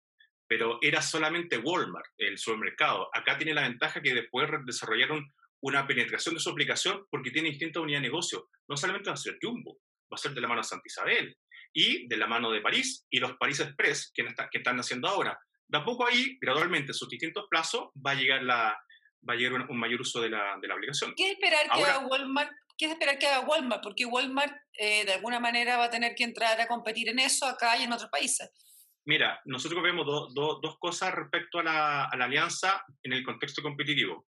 pero 0.46 0.78
era 0.82 1.02
solamente 1.02 1.58
Walmart, 1.58 2.12
el 2.18 2.38
supermercado. 2.38 3.08
Acá 3.12 3.36
tiene 3.36 3.54
la 3.54 3.62
ventaja 3.62 4.02
que 4.02 4.14
después 4.14 4.48
desarrollaron 4.66 5.32
una 5.62 5.86
penetración 5.86 6.34
de 6.34 6.40
su 6.40 6.50
aplicación 6.50 7.06
porque 7.10 7.30
tiene 7.30 7.50
distintas 7.50 7.82
unidades 7.82 8.02
de 8.02 8.08
negocio. 8.08 8.48
No 8.68 8.76
solamente 8.76 9.10
va 9.10 9.14
a 9.14 9.18
ser 9.18 9.38
Jumbo, 9.40 9.78
va 10.12 10.16
a 10.16 10.18
ser 10.18 10.32
de 10.32 10.40
la 10.40 10.48
mano 10.48 10.62
de 10.62 10.68
Santa 10.68 10.86
Isabel 10.86 11.36
y 11.72 12.08
de 12.08 12.16
la 12.16 12.26
mano 12.26 12.50
de 12.50 12.60
París 12.60 13.06
y 13.10 13.18
los 13.20 13.36
París 13.36 13.60
Express 13.60 14.10
que, 14.14 14.24
que 14.50 14.58
están 14.58 14.78
haciendo 14.78 15.08
ahora 15.08 15.38
de 15.70 15.78
a 15.78 15.84
poco 15.84 16.06
ahí, 16.06 16.36
gradualmente, 16.40 16.90
en 16.90 16.94
sus 16.94 17.08
distintos 17.08 17.46
plazos, 17.48 17.90
va 18.04 18.12
a 18.12 18.14
llegar, 18.14 18.42
la, 18.42 18.76
va 19.28 19.34
a 19.34 19.36
llegar 19.36 19.66
un, 19.68 19.78
mayor 19.78 20.00
uso 20.00 20.20
de 20.20 20.30
la, 20.30 20.58
de 20.60 20.66
la 20.66 20.74
aplicación. 20.74 21.14
¿Qué 21.16 21.30
esperar 21.30 21.70
que 21.70 21.82
haga 21.84 22.06
Walmart? 22.06 22.50
¿Qué 22.76 22.86
esperar 22.86 23.18
que 23.18 23.26
haga 23.26 23.46
Walmart? 23.46 23.82
Porque 23.82 24.04
Walmart 24.04 24.52
eh, 24.74 25.04
de 25.04 25.14
alguna 25.14 25.38
manera 25.38 25.76
va 25.76 25.84
a 25.84 25.90
tener 25.90 26.14
que 26.14 26.24
entrar 26.24 26.60
a 26.60 26.66
competir 26.66 27.08
en 27.08 27.20
eso 27.20 27.46
acá 27.46 27.76
y 27.76 27.84
en 27.84 27.92
otros 27.92 28.10
países. 28.10 28.50
Mira, 29.06 29.40
nosotros 29.44 29.82
vemos 29.82 30.06
dos 30.34 30.78
cosas 30.78 31.14
respecto 31.14 31.60
a 31.60 31.62
la, 31.62 32.04
a 32.04 32.16
la, 32.16 32.24
alianza 32.24 32.84
en 33.02 33.12
el 33.12 33.24
contexto 33.24 33.62
competitivo. 33.62 34.26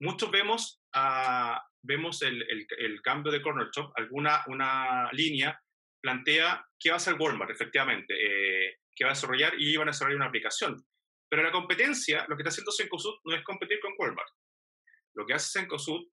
Muchos 0.00 0.30
vemos, 0.30 0.82
uh, 0.94 1.56
vemos 1.82 2.22
el, 2.22 2.42
el, 2.42 2.66
el, 2.78 3.02
cambio 3.02 3.32
de 3.32 3.42
Corner 3.42 3.68
Shop, 3.74 3.92
alguna 3.96 4.44
una 4.46 5.10
línea 5.12 5.58
plantea 6.00 6.64
qué 6.78 6.90
va 6.90 6.96
a 6.96 6.98
hacer 6.98 7.14
Walmart, 7.14 7.50
efectivamente. 7.50 8.14
Eh, 8.14 8.76
que 8.94 9.04
va 9.04 9.10
a 9.10 9.14
desarrollar 9.14 9.54
y 9.58 9.76
van 9.76 9.88
a 9.88 9.92
desarrollar 9.92 10.16
una 10.16 10.26
aplicación. 10.26 10.84
Pero 11.28 11.42
la 11.42 11.52
competencia, 11.52 12.26
lo 12.28 12.36
que 12.36 12.42
está 12.42 12.50
haciendo 12.50 12.72
Sencosud 12.72 13.14
no 13.24 13.34
es 13.34 13.42
competir 13.42 13.80
con 13.80 13.94
Walmart. 13.98 14.28
Lo 15.14 15.26
que 15.26 15.34
hace 15.34 15.60
Sencosud 15.60 16.06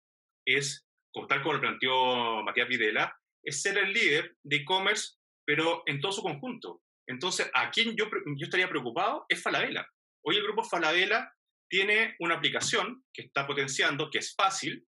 es, 0.46 0.88
tal 1.28 1.42
como 1.42 1.54
lo 1.54 1.62
planteó 1.62 2.44
Matías 2.44 2.68
Videla, 2.68 3.16
es 3.44 3.62
ser 3.62 3.78
el 3.78 3.94
líder 3.94 4.36
de 4.44 4.58
e-commerce, 4.58 5.16
pero 5.46 5.84
en 5.86 6.00
todo 6.00 6.12
su 6.12 6.22
conjunto. 6.22 6.82
Entonces, 7.08 7.50
a 7.54 7.72
quien 7.72 7.96
yo, 7.96 8.06
yo 8.38 8.46
estaría 8.46 8.70
preocupado 8.70 9.26
es 9.28 9.42
Falabella. 9.42 9.88
Hoy 10.24 10.38
el 10.38 10.44
grupo 10.44 10.64
Falabella 10.64 11.32
tiene 11.70 12.16
una 12.20 12.36
aplicación 12.36 13.04
que 13.14 13.24
está 13.24 13.48
potenciando, 13.48 14.10
que 14.10 14.20
es 14.20 14.36
fácil, 14.36 14.86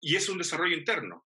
y 0.00 0.16
es 0.16 0.28
un 0.28 0.38
desarrollo 0.38 0.76
interno. 0.76 1.26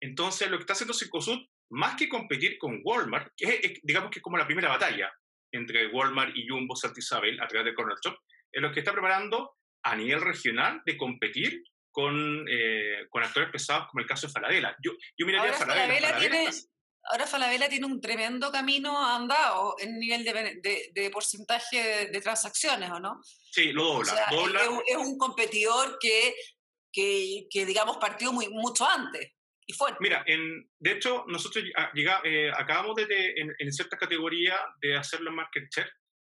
Entonces, 0.00 0.50
lo 0.50 0.56
que 0.56 0.62
está 0.62 0.74
haciendo 0.74 0.94
Circosud, 0.94 1.38
más 1.72 1.96
que 1.96 2.08
competir 2.08 2.58
con 2.58 2.80
Walmart, 2.84 3.32
que 3.36 3.80
digamos 3.82 4.10
que 4.10 4.18
es 4.18 4.22
como 4.22 4.36
la 4.36 4.46
primera 4.46 4.68
batalla 4.68 5.10
entre 5.50 5.88
Walmart 5.88 6.36
y 6.36 6.46
Jumbo 6.46 6.76
Santa 6.76 7.00
Isabel 7.00 7.40
a 7.40 7.46
través 7.46 7.66
de 7.66 7.74
Corner 7.74 7.96
Shop, 8.02 8.16
es 8.50 8.62
lo 8.62 8.72
que 8.72 8.80
está 8.80 8.92
preparando 8.92 9.56
a 9.82 9.96
nivel 9.96 10.20
regional 10.20 10.82
de 10.84 10.96
competir 10.96 11.62
con, 11.90 12.46
eh, 12.48 13.06
con 13.10 13.22
actores 13.22 13.50
pesados 13.50 13.88
como 13.90 14.02
el 14.02 14.06
caso 14.06 14.26
de 14.26 14.32
Falabella. 14.32 14.76
Yo, 14.82 14.92
yo 15.16 15.26
miraría 15.26 15.50
ahora 15.50 15.56
a 15.56 15.66
Falabella. 15.66 16.18
tiene, 16.18 16.50
ahora 17.04 17.26
Falabella 17.26 17.68
tiene 17.68 17.86
un 17.86 18.00
tremendo 18.00 18.52
camino 18.52 19.06
andado 19.06 19.74
en 19.78 19.98
nivel 19.98 20.24
de, 20.24 20.90
de, 20.92 21.10
porcentaje 21.10 22.08
de, 22.08 22.20
transacciones, 22.20 22.90
¿o 22.90 23.00
no? 23.00 23.20
Sí, 23.50 23.72
lo 23.72 24.02
dobla. 24.30 24.62
Es, 24.86 24.96
un 24.96 25.16
competidor 25.16 25.98
que, 25.98 26.34
que, 26.92 27.46
que, 27.50 27.64
digamos, 27.64 27.96
partió 27.96 28.30
muy, 28.32 28.48
mucho 28.48 28.86
antes. 28.86 29.32
Y. 29.72 29.96
Mira, 30.00 30.22
en, 30.26 30.68
de 30.78 30.92
hecho, 30.92 31.24
nosotros 31.28 31.64
llega, 31.94 32.20
eh, 32.24 32.50
acabamos 32.54 32.96
de, 32.96 33.34
en, 33.36 33.54
en 33.58 33.72
ciertas 33.72 33.98
categorías 33.98 34.60
de 34.80 34.96
hacer 34.96 35.20
los 35.20 35.34
market 35.34 35.68
share 35.70 35.92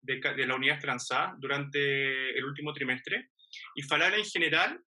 de, 0.03 0.21
de 0.21 0.47
la 0.47 0.55
unidad 0.55 0.81
transadas 0.81 1.35
durante 1.39 2.37
el 2.37 2.45
último 2.45 2.73
trimestre. 2.73 3.31
Y 3.75 3.83
Falabella 3.83 4.19
en 4.19 4.25
general 4.25 4.83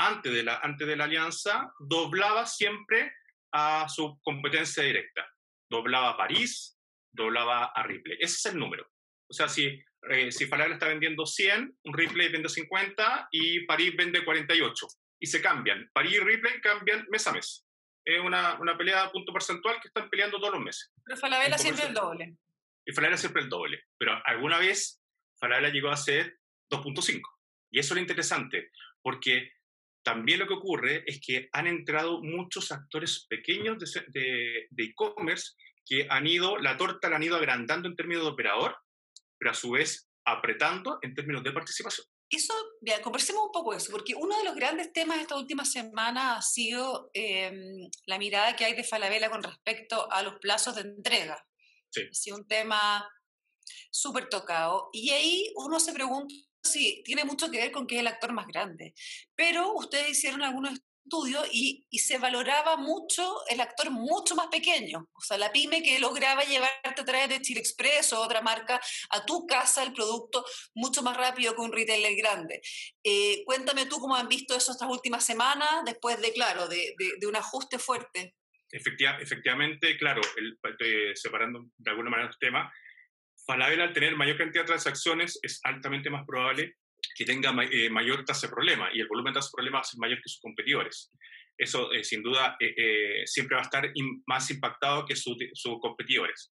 antes 0.00 0.32
de, 0.32 0.42
la, 0.42 0.56
antes 0.62 0.86
de 0.86 0.96
la 0.96 1.04
alianza, 1.04 1.72
doblaba 1.78 2.46
siempre 2.46 3.12
a 3.52 3.86
su 3.88 4.18
competencia 4.22 4.82
directa. 4.82 5.28
Doblaba 5.70 6.10
a 6.10 6.16
París, 6.16 6.78
doblaba 7.12 7.66
a 7.66 7.82
Ripley. 7.82 8.16
Ese 8.18 8.36
es 8.36 8.54
el 8.54 8.58
número. 8.58 8.88
O 9.28 9.34
sea, 9.34 9.48
si, 9.48 9.78
eh, 10.10 10.32
si 10.32 10.46
Falabella 10.46 10.74
está 10.74 10.88
vendiendo 10.88 11.26
100, 11.26 11.78
un 11.84 11.94
Ripley 11.94 12.30
vende 12.30 12.48
50 12.48 13.28
y 13.30 13.66
París 13.66 13.94
vende 13.96 14.24
48. 14.24 14.86
Y 15.20 15.26
se 15.26 15.42
cambian. 15.42 15.90
París 15.92 16.14
y 16.14 16.20
Ripley 16.20 16.60
cambian 16.62 17.06
mes 17.10 17.26
a 17.26 17.32
mes. 17.32 17.66
Es 18.04 18.20
una, 18.20 18.58
una 18.60 18.76
pelea 18.76 19.04
a 19.04 19.12
punto 19.12 19.32
porcentual 19.32 19.80
que 19.80 19.88
están 19.88 20.08
peleando 20.08 20.38
todos 20.38 20.54
los 20.54 20.62
meses. 20.62 20.92
Pero 21.04 21.16
Falabella 21.16 21.58
siempre 21.58 21.86
el 21.86 21.94
doble. 21.94 22.36
Y 22.84 22.92
Falabella 22.92 23.18
siempre 23.18 23.42
el 23.42 23.48
doble. 23.48 23.84
Pero 23.98 24.20
alguna 24.24 24.58
vez 24.58 25.00
Falabella 25.38 25.72
llegó 25.72 25.90
a 25.90 25.96
ser 25.96 26.38
2.5. 26.70 27.20
Y 27.70 27.78
eso 27.78 27.94
es 27.94 28.00
interesante, 28.00 28.70
porque 29.02 29.52
también 30.02 30.40
lo 30.40 30.48
que 30.48 30.54
ocurre 30.54 31.04
es 31.06 31.20
que 31.20 31.48
han 31.52 31.66
entrado 31.66 32.20
muchos 32.22 32.72
actores 32.72 33.26
pequeños 33.28 33.78
de 34.08 34.68
e-commerce 34.76 35.52
que 35.84 36.06
han 36.08 36.26
ido, 36.26 36.56
la 36.58 36.76
torta 36.76 37.08
la 37.08 37.16
han 37.16 37.22
ido 37.22 37.36
agrandando 37.36 37.88
en 37.88 37.96
términos 37.96 38.24
de 38.24 38.30
operador, 38.30 38.76
pero 39.38 39.50
a 39.50 39.54
su 39.54 39.72
vez 39.72 40.08
apretando 40.24 40.98
en 41.02 41.14
términos 41.14 41.42
de 41.42 41.52
participación. 41.52 42.06
Eso, 42.30 42.54
ya, 42.80 43.02
conversemos 43.02 43.44
un 43.46 43.52
poco 43.52 43.72
de 43.72 43.78
eso, 43.78 43.90
porque 43.90 44.14
uno 44.14 44.38
de 44.38 44.44
los 44.44 44.54
grandes 44.54 44.92
temas 44.92 45.16
de 45.16 45.22
esta 45.22 45.36
última 45.36 45.64
semana 45.64 46.36
ha 46.36 46.42
sido 46.42 47.10
em, 47.12 47.90
la 48.06 48.18
mirada 48.18 48.54
que 48.54 48.64
hay 48.64 48.74
de 48.74 48.84
Falabella 48.84 49.30
con 49.30 49.42
respecto 49.42 50.10
a 50.12 50.22
los 50.22 50.36
plazos 50.36 50.76
de 50.76 50.82
entrega. 50.82 51.44
Sí. 51.90 52.02
Ha 52.08 52.14
sido 52.14 52.36
un 52.36 52.46
tema 52.46 53.08
súper 53.90 54.28
tocado. 54.28 54.90
Y 54.92 55.10
ahí 55.10 55.52
uno 55.56 55.80
se 55.80 55.92
pregunta 55.92 56.32
sí, 56.62 57.02
tiene 57.04 57.24
mucho 57.24 57.50
que 57.50 57.58
ver 57.58 57.72
con 57.72 57.86
que 57.86 57.96
es 57.96 58.00
el 58.00 58.06
actor 58.06 58.32
más 58.32 58.46
grande. 58.46 58.94
Pero 59.34 59.72
ustedes 59.74 60.10
hicieron 60.10 60.42
algunos 60.42 60.80
estudios 61.10 61.48
y, 61.52 61.86
se 61.98 62.18
valoraba 62.18 62.76
mucho 62.76 63.44
el 63.50 63.60
actor 63.60 63.90
mucho 63.90 64.34
más 64.34 64.46
pequeño. 64.46 65.08
O 65.12 65.20
sea, 65.20 65.36
la 65.36 65.52
pyme 65.52 65.82
que 65.82 65.98
lograba 65.98 66.42
llevarte 66.44 67.00
a 67.00 67.04
través 67.04 67.28
de 67.28 67.42
Chile 67.42 67.60
Express 67.60 68.12
o 68.12 68.20
otra 68.20 68.40
marca 68.40 68.80
a 69.10 69.24
tu 69.26 69.46
casa 69.46 69.82
el 69.82 69.92
producto 69.92 70.44
mucho 70.74 71.02
más 71.02 71.16
rápido 71.16 71.54
que 71.54 71.60
un 71.60 71.72
retailer 71.72 72.16
grande. 72.16 72.62
Eh, 73.04 73.42
cuéntame 73.44 73.86
tú 73.86 73.98
cómo 73.98 74.16
han 74.16 74.28
visto 74.28 74.56
eso 74.56 74.72
estas 74.72 74.88
últimas 74.88 75.24
semanas 75.24 75.84
después 75.84 76.20
de, 76.20 76.32
claro, 76.32 76.68
de, 76.68 76.94
un 77.26 77.36
ajuste 77.36 77.78
fuerte. 77.78 78.34
efectivamente, 78.70 79.96
claro, 79.98 80.22
eh, 80.80 81.12
separando 81.14 81.66
de 81.76 81.90
alguna 81.90 82.10
manera 82.10 82.28
los 82.28 82.38
temas, 82.38 82.72
Falabella 83.46 83.84
al 83.84 83.92
tener 83.92 84.16
mayor 84.16 84.36
cantidad 84.36 84.62
de 84.62 84.68
transacciones 84.68 85.38
es 85.42 85.60
altamente 85.64 86.10
más 86.10 86.24
probable 86.26 86.76
que 87.14 87.24
tenga 87.24 87.54
eh, 87.70 87.90
mayor 87.90 88.24
tasa 88.24 88.46
de 88.46 88.52
problema 88.52 88.90
y 88.92 89.00
el 89.00 89.08
volumen 89.08 89.32
de 89.32 89.38
tasa 89.38 89.48
de 89.48 89.56
problema 89.56 89.84
ser 89.84 89.98
mayor 89.98 90.18
que 90.18 90.28
sus 90.28 90.40
competidores. 90.40 91.12
Eso 91.56 91.92
eh, 91.92 92.04
sin 92.04 92.22
duda 92.22 92.56
eh, 92.58 93.22
siempre 93.26 93.56
va 93.56 93.62
a 93.62 93.64
estar 93.64 93.92
más 94.26 94.50
impactado 94.50 95.04
que 95.04 95.16
sus 95.16 95.36
competidores. 95.80 96.52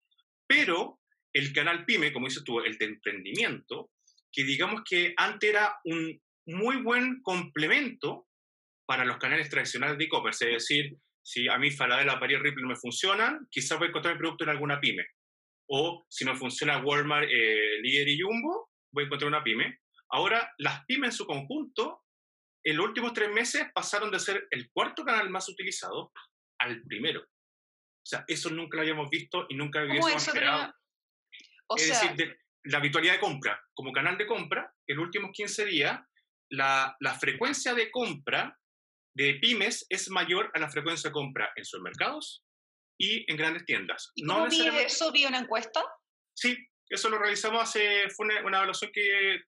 Pero 0.47 1.01
el 1.33 1.53
canal 1.53 1.85
PyME, 1.85 2.13
como 2.13 2.27
dices 2.27 2.45
tú, 2.45 2.61
el 2.61 2.77
de 2.79 2.85
emprendimiento, 2.87 3.91
que 4.31 4.45
digamos 4.45 4.83
que 4.89 5.15
antes 5.17 5.51
era 5.51 5.77
un 5.85 6.21
muy 6.47 6.77
buen 6.77 7.23
complemento 7.23 8.27
para 8.87 9.05
los 9.05 9.17
canales 9.19 9.49
tradicionales 9.49 9.99
de 9.99 10.05
e-commerce, 10.05 10.45
es 10.47 10.69
decir, 10.69 10.97
si 11.23 11.49
a 11.49 11.57
mí 11.57 11.71
Falabella, 11.71 12.19
Paris, 12.19 12.41
Ripple 12.41 12.63
no 12.63 12.69
me 12.69 12.77
funcionan, 12.77 13.47
quizás 13.51 13.79
voy 13.79 13.87
a 13.87 13.89
encontrar 13.91 14.15
mi 14.15 14.19
producto 14.19 14.45
en 14.45 14.51
alguna 14.51 14.81
pyme. 14.81 15.07
O 15.69 16.05
si 16.09 16.25
no 16.25 16.37
funciona 16.37 16.79
Walmart, 16.79 17.29
eh, 17.31 17.79
Líder 17.81 18.09
y 18.09 18.21
Jumbo, 18.21 18.71
voy 18.93 19.05
a 19.05 19.07
encontrar 19.07 19.29
una 19.29 19.45
pyme. 19.45 19.79
Ahora, 20.13 20.53
las 20.59 20.85
pymes 20.87 21.11
en 21.11 21.17
su 21.17 21.27
conjunto, 21.27 22.03
en 22.65 22.77
los 22.77 22.87
últimos 22.87 23.13
tres 23.13 23.31
meses 23.31 23.67
pasaron 23.75 24.11
de 24.11 24.21
ser 24.21 24.47
el 24.51 24.71
cuarto 24.71 25.05
canal 25.05 25.31
más 25.31 25.49
utilizado 25.49 26.13
al 26.61 26.83
primero. 26.83 27.23
O 27.23 28.07
sea, 28.07 28.25
eso 28.29 28.51
nunca 28.51 28.77
lo 28.77 28.83
habíamos 28.83 29.11
visto 29.11 29.47
y 29.49 29.55
nunca 29.55 29.81
habíamos 29.81 30.27
esperado. 30.27 30.75
es 31.77 31.89
decir, 31.89 32.39
la 32.65 32.79
habitualidad 32.79 33.15
de 33.15 33.21
compra. 33.21 33.61
Como 33.75 33.93
canal 33.93 34.19
de 34.19 34.27
compra, 34.27 34.73
en 34.87 34.97
los 34.97 35.07
últimos 35.07 35.31
15 35.33 35.67
días, 35.67 36.01
la, 36.51 36.97
la 37.01 37.15
frecuencia 37.15 37.75
de 37.75 37.91
compra 37.91 38.59
de 39.15 39.35
pymes 39.35 39.87
es 39.89 40.11
mayor 40.11 40.51
a 40.55 40.59
la 40.59 40.71
frecuencia 40.71 41.11
de 41.11 41.15
compra 41.15 41.53
en 41.57 41.65
supermercados, 41.65 42.45
y 43.03 43.31
en 43.31 43.37
grandes 43.37 43.65
tiendas. 43.65 44.13
¿Y 44.15 44.25
cómo 44.25 44.47
vi 44.49 44.67
eso? 44.69 45.11
¿Vi 45.11 45.25
una 45.25 45.39
encuesta? 45.39 45.83
Sí, 46.35 46.57
eso 46.89 47.09
lo 47.09 47.19
realizamos 47.19 47.63
hace, 47.63 48.09
fue 48.11 48.27
una, 48.27 48.39
evaluación 48.39 48.93
que 48.93 49.41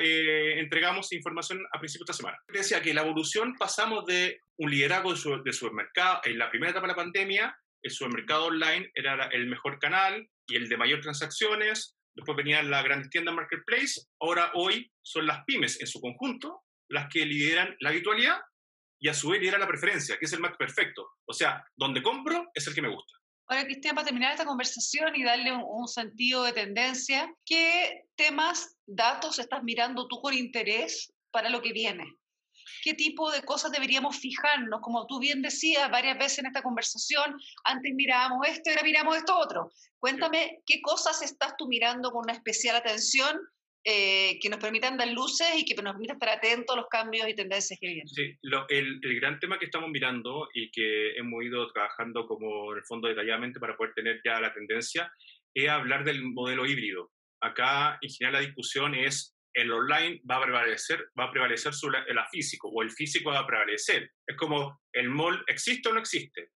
eh, 0.00 0.58
entregamos 0.58 1.12
información 1.12 1.64
a 1.72 1.78
principios 1.78 2.06
de 2.06 2.12
esta 2.12 2.22
semana. 2.22 2.38
Decía 2.48 2.82
que 2.82 2.94
la 2.94 3.02
evolución 3.02 3.54
pasamos 3.58 4.06
de 4.06 4.40
un 4.56 4.70
liderazgo 4.70 5.14
de, 5.42 5.52
supermercado, 5.52 6.20
en 6.24 6.38
la 6.38 6.50
primera 6.50 6.70
etapa 6.70 6.86
de 6.86 6.92
la 6.92 6.96
pandemia, 6.96 7.58
el 7.82 7.90
supermercado 7.90 8.46
online 8.46 8.90
era 8.94 9.26
el 9.26 9.46
mejor 9.46 9.78
canal 9.78 10.28
y 10.46 10.56
el 10.56 10.68
de 10.68 10.76
mayor 10.76 11.00
transacciones, 11.00 11.96
después 12.14 12.36
venían 12.36 12.70
las 12.70 12.82
grandes 12.82 13.10
tiendas 13.10 13.34
marketplace, 13.34 14.00
ahora 14.20 14.50
hoy 14.54 14.90
son 15.02 15.26
las 15.26 15.44
pymes 15.44 15.80
en 15.80 15.86
su 15.86 16.00
conjunto 16.00 16.64
las 16.88 17.08
que 17.08 17.24
lideran 17.24 17.76
la 17.80 17.90
habitualidad 17.90 18.40
y 19.00 19.08
a 19.08 19.14
su 19.14 19.28
vez 19.28 19.40
lidera 19.40 19.58
la 19.58 19.68
preferencia, 19.68 20.18
que 20.18 20.24
es 20.24 20.32
el 20.32 20.40
match 20.40 20.56
perfecto. 20.56 21.08
O 21.26 21.32
sea, 21.32 21.64
donde 21.76 22.02
compro 22.02 22.50
es 22.54 22.66
el 22.66 22.74
que 22.74 22.82
me 22.82 22.88
gusta. 22.88 23.14
Ahora, 23.50 23.64
Cristian, 23.64 23.94
para 23.94 24.04
terminar 24.04 24.32
esta 24.32 24.44
conversación 24.44 25.16
y 25.16 25.24
darle 25.24 25.52
un, 25.52 25.88
sentido 25.88 26.42
de 26.42 26.52
tendencia, 26.52 27.34
¿qué 27.46 28.04
temas, 28.14 28.76
datos 28.86 29.38
estás 29.38 29.62
mirando 29.62 30.06
tú 30.06 30.20
con 30.20 30.34
interés 30.34 31.10
para 31.30 31.48
lo 31.48 31.62
que 31.62 31.72
viene? 31.72 32.04
¿Qué 32.82 32.92
tipo 32.92 33.30
de 33.30 33.42
cosas 33.42 33.72
deberíamos 33.72 34.18
fijarnos? 34.18 34.80
Como 34.82 35.06
tú 35.06 35.18
bien 35.18 35.40
decías 35.40 35.90
varias 35.90 36.18
veces 36.18 36.40
en 36.40 36.46
esta 36.46 36.62
conversación, 36.62 37.40
antes 37.64 37.94
mirábamos 37.94 38.46
esto 38.46 38.64
y 38.66 38.70
ahora 38.70 38.82
miramos 38.82 39.16
esto 39.16 39.38
otro. 39.38 39.72
Cuéntame, 39.98 40.60
¿qué 40.66 40.82
cosas 40.82 41.22
estás 41.22 41.56
tú 41.56 41.68
mirando 41.68 42.10
con 42.10 42.24
una 42.24 42.34
especial 42.34 42.76
atención 42.76 43.40
eh, 43.84 44.38
que 44.40 44.48
nos 44.48 44.58
permitan 44.58 44.96
dar 44.96 45.08
luces 45.08 45.48
y 45.56 45.64
que 45.64 45.74
nos 45.80 45.92
permitan 45.92 46.16
estar 46.16 46.28
atentos 46.30 46.74
a 46.74 46.80
los 46.80 46.88
cambios 46.88 47.28
y 47.28 47.34
tendencias 47.34 47.78
que 47.80 47.86
vienen. 47.86 48.08
Sí, 48.08 48.36
el, 48.42 49.00
el, 49.02 49.20
gran 49.20 49.38
tema 49.38 49.58
que 49.58 49.66
estamos 49.66 49.88
mirando 49.90 50.48
y 50.52 50.70
que 50.70 51.16
hemos 51.16 51.44
ido 51.44 51.70
trabajando 51.72 52.26
como 52.26 52.72
en 52.72 52.78
el 52.78 52.84
fondo 52.84 53.08
detalladamente 53.08 53.60
para 53.60 53.76
poder 53.76 53.94
tener 53.94 54.20
ya 54.24 54.40
la 54.40 54.52
tendencia 54.52 55.10
es 55.54 55.68
hablar 55.68 56.04
del 56.04 56.22
modelo 56.22 56.66
híbrido. 56.66 57.10
Acá, 57.40 57.98
en 58.02 58.10
general, 58.10 58.42
la 58.42 58.46
discusión 58.46 58.94
es 58.94 59.34
el 59.54 59.72
online 59.72 60.20
va 60.30 60.36
a 60.36 60.42
prevalecer, 60.42 61.08
va 61.18 61.24
a 61.24 61.30
prevalecer 61.32 61.72
sobre 61.72 61.98
el 62.06 62.18
físico 62.30 62.68
o 62.68 62.82
el 62.82 62.90
físico 62.90 63.30
va 63.30 63.40
a 63.40 63.46
prevalecer. 63.46 64.10
Es 64.26 64.36
como 64.36 64.80
el 64.92 65.08
mall 65.08 65.42
existe 65.46 65.88
o 65.88 65.94
no 65.94 66.00
existe. 66.00 66.50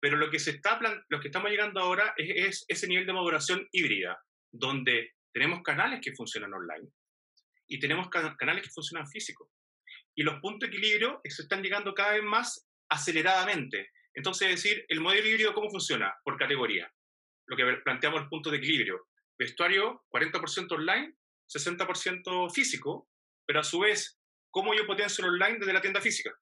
Pero 0.00 0.16
lo 0.16 0.30
que, 0.30 0.38
se 0.38 0.50
está 0.50 0.78
lo 1.08 1.18
que 1.18 1.28
estamos 1.28 1.50
llegando 1.50 1.80
ahora 1.80 2.12
es, 2.16 2.28
es 2.48 2.64
ese 2.68 2.86
nivel 2.86 3.06
de 3.06 3.12
maduración 3.14 3.66
híbrida, 3.72 4.22
donde 4.52 5.14
tenemos 5.34 5.62
canales 5.62 6.00
que 6.00 6.14
funcionan 6.14 6.54
online 6.54 6.88
y 7.66 7.80
tenemos 7.80 8.08
canales 8.08 8.62
que 8.62 8.70
funcionan 8.70 9.08
físico. 9.08 9.50
Y 10.14 10.22
los 10.22 10.40
puntos 10.40 10.70
de 10.70 10.76
equilibrio 10.76 11.20
se 11.24 11.42
están 11.42 11.60
llegando 11.60 11.92
cada 11.92 12.12
vez 12.12 12.22
más 12.22 12.68
aceleradamente. 12.88 13.90
Entonces, 14.14 14.48
decir, 14.48 14.84
el 14.88 15.00
modelo 15.00 15.26
híbrido, 15.26 15.52
¿cómo 15.52 15.70
funciona? 15.70 16.14
Por 16.22 16.38
categoría. 16.38 16.88
Lo 17.46 17.56
que 17.56 17.64
planteamos 17.84 18.22
el 18.22 18.28
punto 18.28 18.50
de 18.50 18.58
equilibrio. 18.58 19.08
Vestuario, 19.36 20.04
40% 20.10 20.70
online, 20.72 21.16
60% 21.52 22.54
físico, 22.54 23.08
pero 23.44 23.60
a 23.60 23.64
su 23.64 23.80
vez, 23.80 24.20
¿cómo 24.52 24.72
yo 24.72 24.86
potencio 24.86 25.24
el 25.24 25.32
online 25.32 25.58
desde 25.58 25.72
la 25.72 25.80
tienda 25.80 26.00
física? 26.00 26.32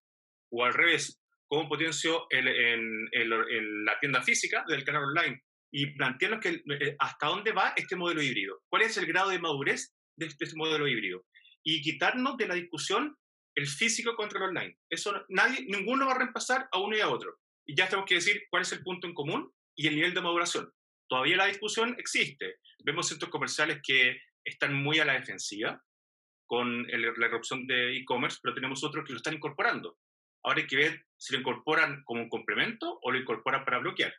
O 0.50 0.64
al 0.64 0.74
revés, 0.74 1.18
¿cómo 1.48 1.66
potencio 1.66 2.26
el, 2.28 2.46
en, 2.46 3.09
en 3.12 3.85
la 3.87 3.98
tienda 3.98 4.22
física 4.22 4.64
desde 4.66 4.81
el 4.81 4.85
canal 4.85 5.05
online? 5.05 5.42
Y 5.72 5.87
plantearnos 5.87 6.40
que, 6.40 6.62
eh, 6.80 6.96
hasta 6.98 7.26
dónde 7.26 7.52
va 7.52 7.72
este 7.76 7.96
modelo 7.96 8.22
híbrido, 8.22 8.62
cuál 8.68 8.82
es 8.82 8.96
el 8.98 9.06
grado 9.06 9.30
de 9.30 9.38
madurez 9.38 9.94
de 10.16 10.26
este, 10.26 10.46
modelo 10.54 10.87
híbrido 10.87 11.24
y 11.64 11.80
quitarnos 11.80 12.37
de 12.37 12.46
la 12.46 12.54
discusión 12.54 13.16
el 13.54 13.66
físico 13.66 14.14
contra 14.14 14.38
el 14.38 14.50
online. 14.50 14.78
Eso 14.90 15.24
nadie, 15.28 15.64
ninguno 15.66 16.06
va 16.06 16.12
a 16.12 16.18
reemplazar 16.18 16.68
a 16.70 16.78
uno 16.78 16.96
y 16.96 17.00
a 17.00 17.08
otro. 17.08 17.38
Y 17.66 17.74
ya 17.74 17.88
tenemos 17.88 18.08
que 18.08 18.16
decir 18.16 18.44
cuál 18.50 18.62
es 18.62 18.72
el 18.72 18.82
punto 18.82 19.06
en 19.06 19.14
común 19.14 19.50
y 19.74 19.87
el 19.87 19.96
nivel 19.96 20.14
de 20.14 20.20
maduración. 20.20 20.70
Todavía 21.08 21.37
la 21.37 21.46
discusión 21.46 21.94
existe. 21.98 22.56
Vemos 22.85 23.08
centros 23.08 23.30
comerciales 23.30 23.80
que 23.82 24.18
están 24.44 24.74
muy 24.74 24.98
a 24.98 25.04
la 25.04 25.14
defensiva 25.14 25.82
con 26.46 26.87
la 26.87 27.26
erupción 27.26 27.66
de 27.66 27.96
e-commerce, 27.96 28.38
pero 28.42 28.54
tenemos 28.54 28.85
otros 28.85 29.06
que 29.06 29.12
lo 29.12 29.18
están 29.18 29.35
incorporando. 29.35 29.96
Ahora 30.44 30.61
hay 30.61 30.66
que 30.66 30.76
ver 30.76 31.06
si 31.16 31.32
lo 31.32 31.40
incorporan 31.40 32.02
como 32.04 32.22
un 32.22 32.28
complemento 32.28 32.98
o 33.00 33.11
lo 33.11 33.18
incorporan 33.18 33.64
para 33.64 33.78
bloquear. 33.78 34.12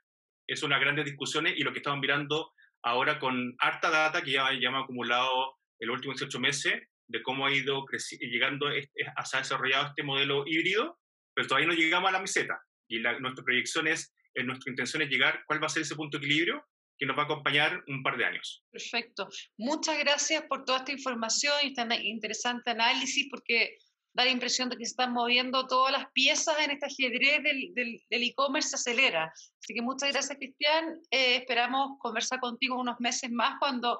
Es 0.47 0.63
una 0.63 0.79
gran 0.79 0.95
discusión 1.03 1.47
y 1.47 1.59
lo 1.59 1.71
que 1.71 1.79
estamos 1.79 1.99
mirando 1.99 2.51
ahora 2.83 3.19
con 3.19 3.55
harta 3.59 3.89
data 3.89 4.21
que 4.21 4.31
ya, 4.31 4.51
ya 4.59 4.69
hemos 4.69 4.83
acumulado 4.83 5.57
en 5.79 5.87
los 5.87 5.95
últimos 5.95 6.19
18 6.19 6.39
meses 6.39 6.83
de 7.07 7.21
cómo 7.21 7.45
ha 7.45 7.53
ido 7.53 7.85
llegando, 8.19 8.67
a, 8.67 9.25
se 9.25 9.37
desarrollado 9.37 9.87
este 9.87 10.03
modelo 10.03 10.43
híbrido, 10.47 10.99
pero 11.33 11.47
todavía 11.47 11.67
no 11.67 11.73
llegamos 11.73 12.09
a 12.09 12.13
la 12.13 12.21
meseta. 12.21 12.59
Y 12.87 12.99
nuestra 12.99 13.43
proyección 13.43 13.87
es, 13.87 14.13
nuestra 14.35 14.71
intención 14.71 15.01
es 15.01 15.09
llegar, 15.09 15.43
cuál 15.45 15.61
va 15.61 15.67
a 15.67 15.69
ser 15.69 15.83
ese 15.83 15.95
punto 15.95 16.17
de 16.17 16.25
equilibrio 16.25 16.65
que 16.97 17.05
nos 17.05 17.17
va 17.17 17.23
a 17.23 17.25
acompañar 17.25 17.83
un 17.87 18.03
par 18.03 18.17
de 18.17 18.25
años. 18.25 18.63
Perfecto. 18.71 19.27
Muchas 19.57 19.97
gracias 19.99 20.43
por 20.47 20.63
toda 20.63 20.79
esta 20.79 20.91
información 20.91 21.53
y 21.63 21.67
este 21.67 22.03
interesante 22.03 22.71
análisis, 22.71 23.27
porque 23.29 23.77
da 24.13 24.25
la 24.25 24.31
impresión 24.31 24.69
de 24.69 24.77
que 24.77 24.85
se 24.85 24.91
están 24.91 25.11
moviendo 25.11 25.65
todas 25.67 25.91
las 25.91 26.09
piezas 26.11 26.55
en 26.59 26.71
este 26.71 26.85
ajedrez 26.85 27.41
del 27.43 28.23
e-commerce, 28.23 28.69
se 28.69 28.75
acelera. 28.75 29.33
Así 29.61 29.73
que 29.73 29.81
muchas 29.81 30.11
gracias, 30.11 30.37
Cristian. 30.37 30.99
Eh, 31.09 31.37
esperamos 31.37 31.97
conversar 31.99 32.39
contigo 32.39 32.79
unos 32.79 32.99
meses 32.99 33.31
más 33.31 33.55
cuando 33.59 33.99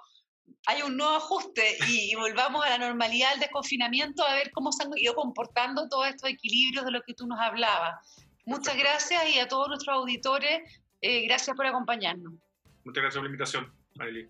hay 0.68 0.82
un 0.82 0.98
nuevo 0.98 1.16
ajuste 1.16 1.78
y, 1.88 2.14
volvamos 2.16 2.64
a 2.66 2.70
la 2.70 2.78
normalidad 2.78 3.32
del 3.32 3.42
desconfinamiento 3.42 4.24
a 4.24 4.36
ver 4.36 4.52
cómo 4.52 4.72
se 4.72 4.84
han 4.84 4.92
ido 4.96 5.16
comportando 5.16 5.88
todos 5.90 6.08
estos 6.08 6.30
equilibrios 6.30 6.86
de 6.86 6.92
los 6.92 7.02
que 7.06 7.14
tú 7.14 7.26
nos 7.28 7.40
hablabas. 7.40 7.94
Muchas 8.46 8.78
gracias 8.78 9.30
y 9.34 9.40
a 9.40 9.48
todos 9.48 9.70
nuestros 9.70 9.96
auditores, 9.96 10.62
eh, 11.02 11.26
gracias 11.28 11.56
por 11.56 11.66
acompañarnos. 11.66 12.34
Muchas 12.84 13.02
gracias 13.02 13.16
por 13.16 13.24
la 13.24 13.30
invitación, 13.30 13.74
Marily. 13.96 14.30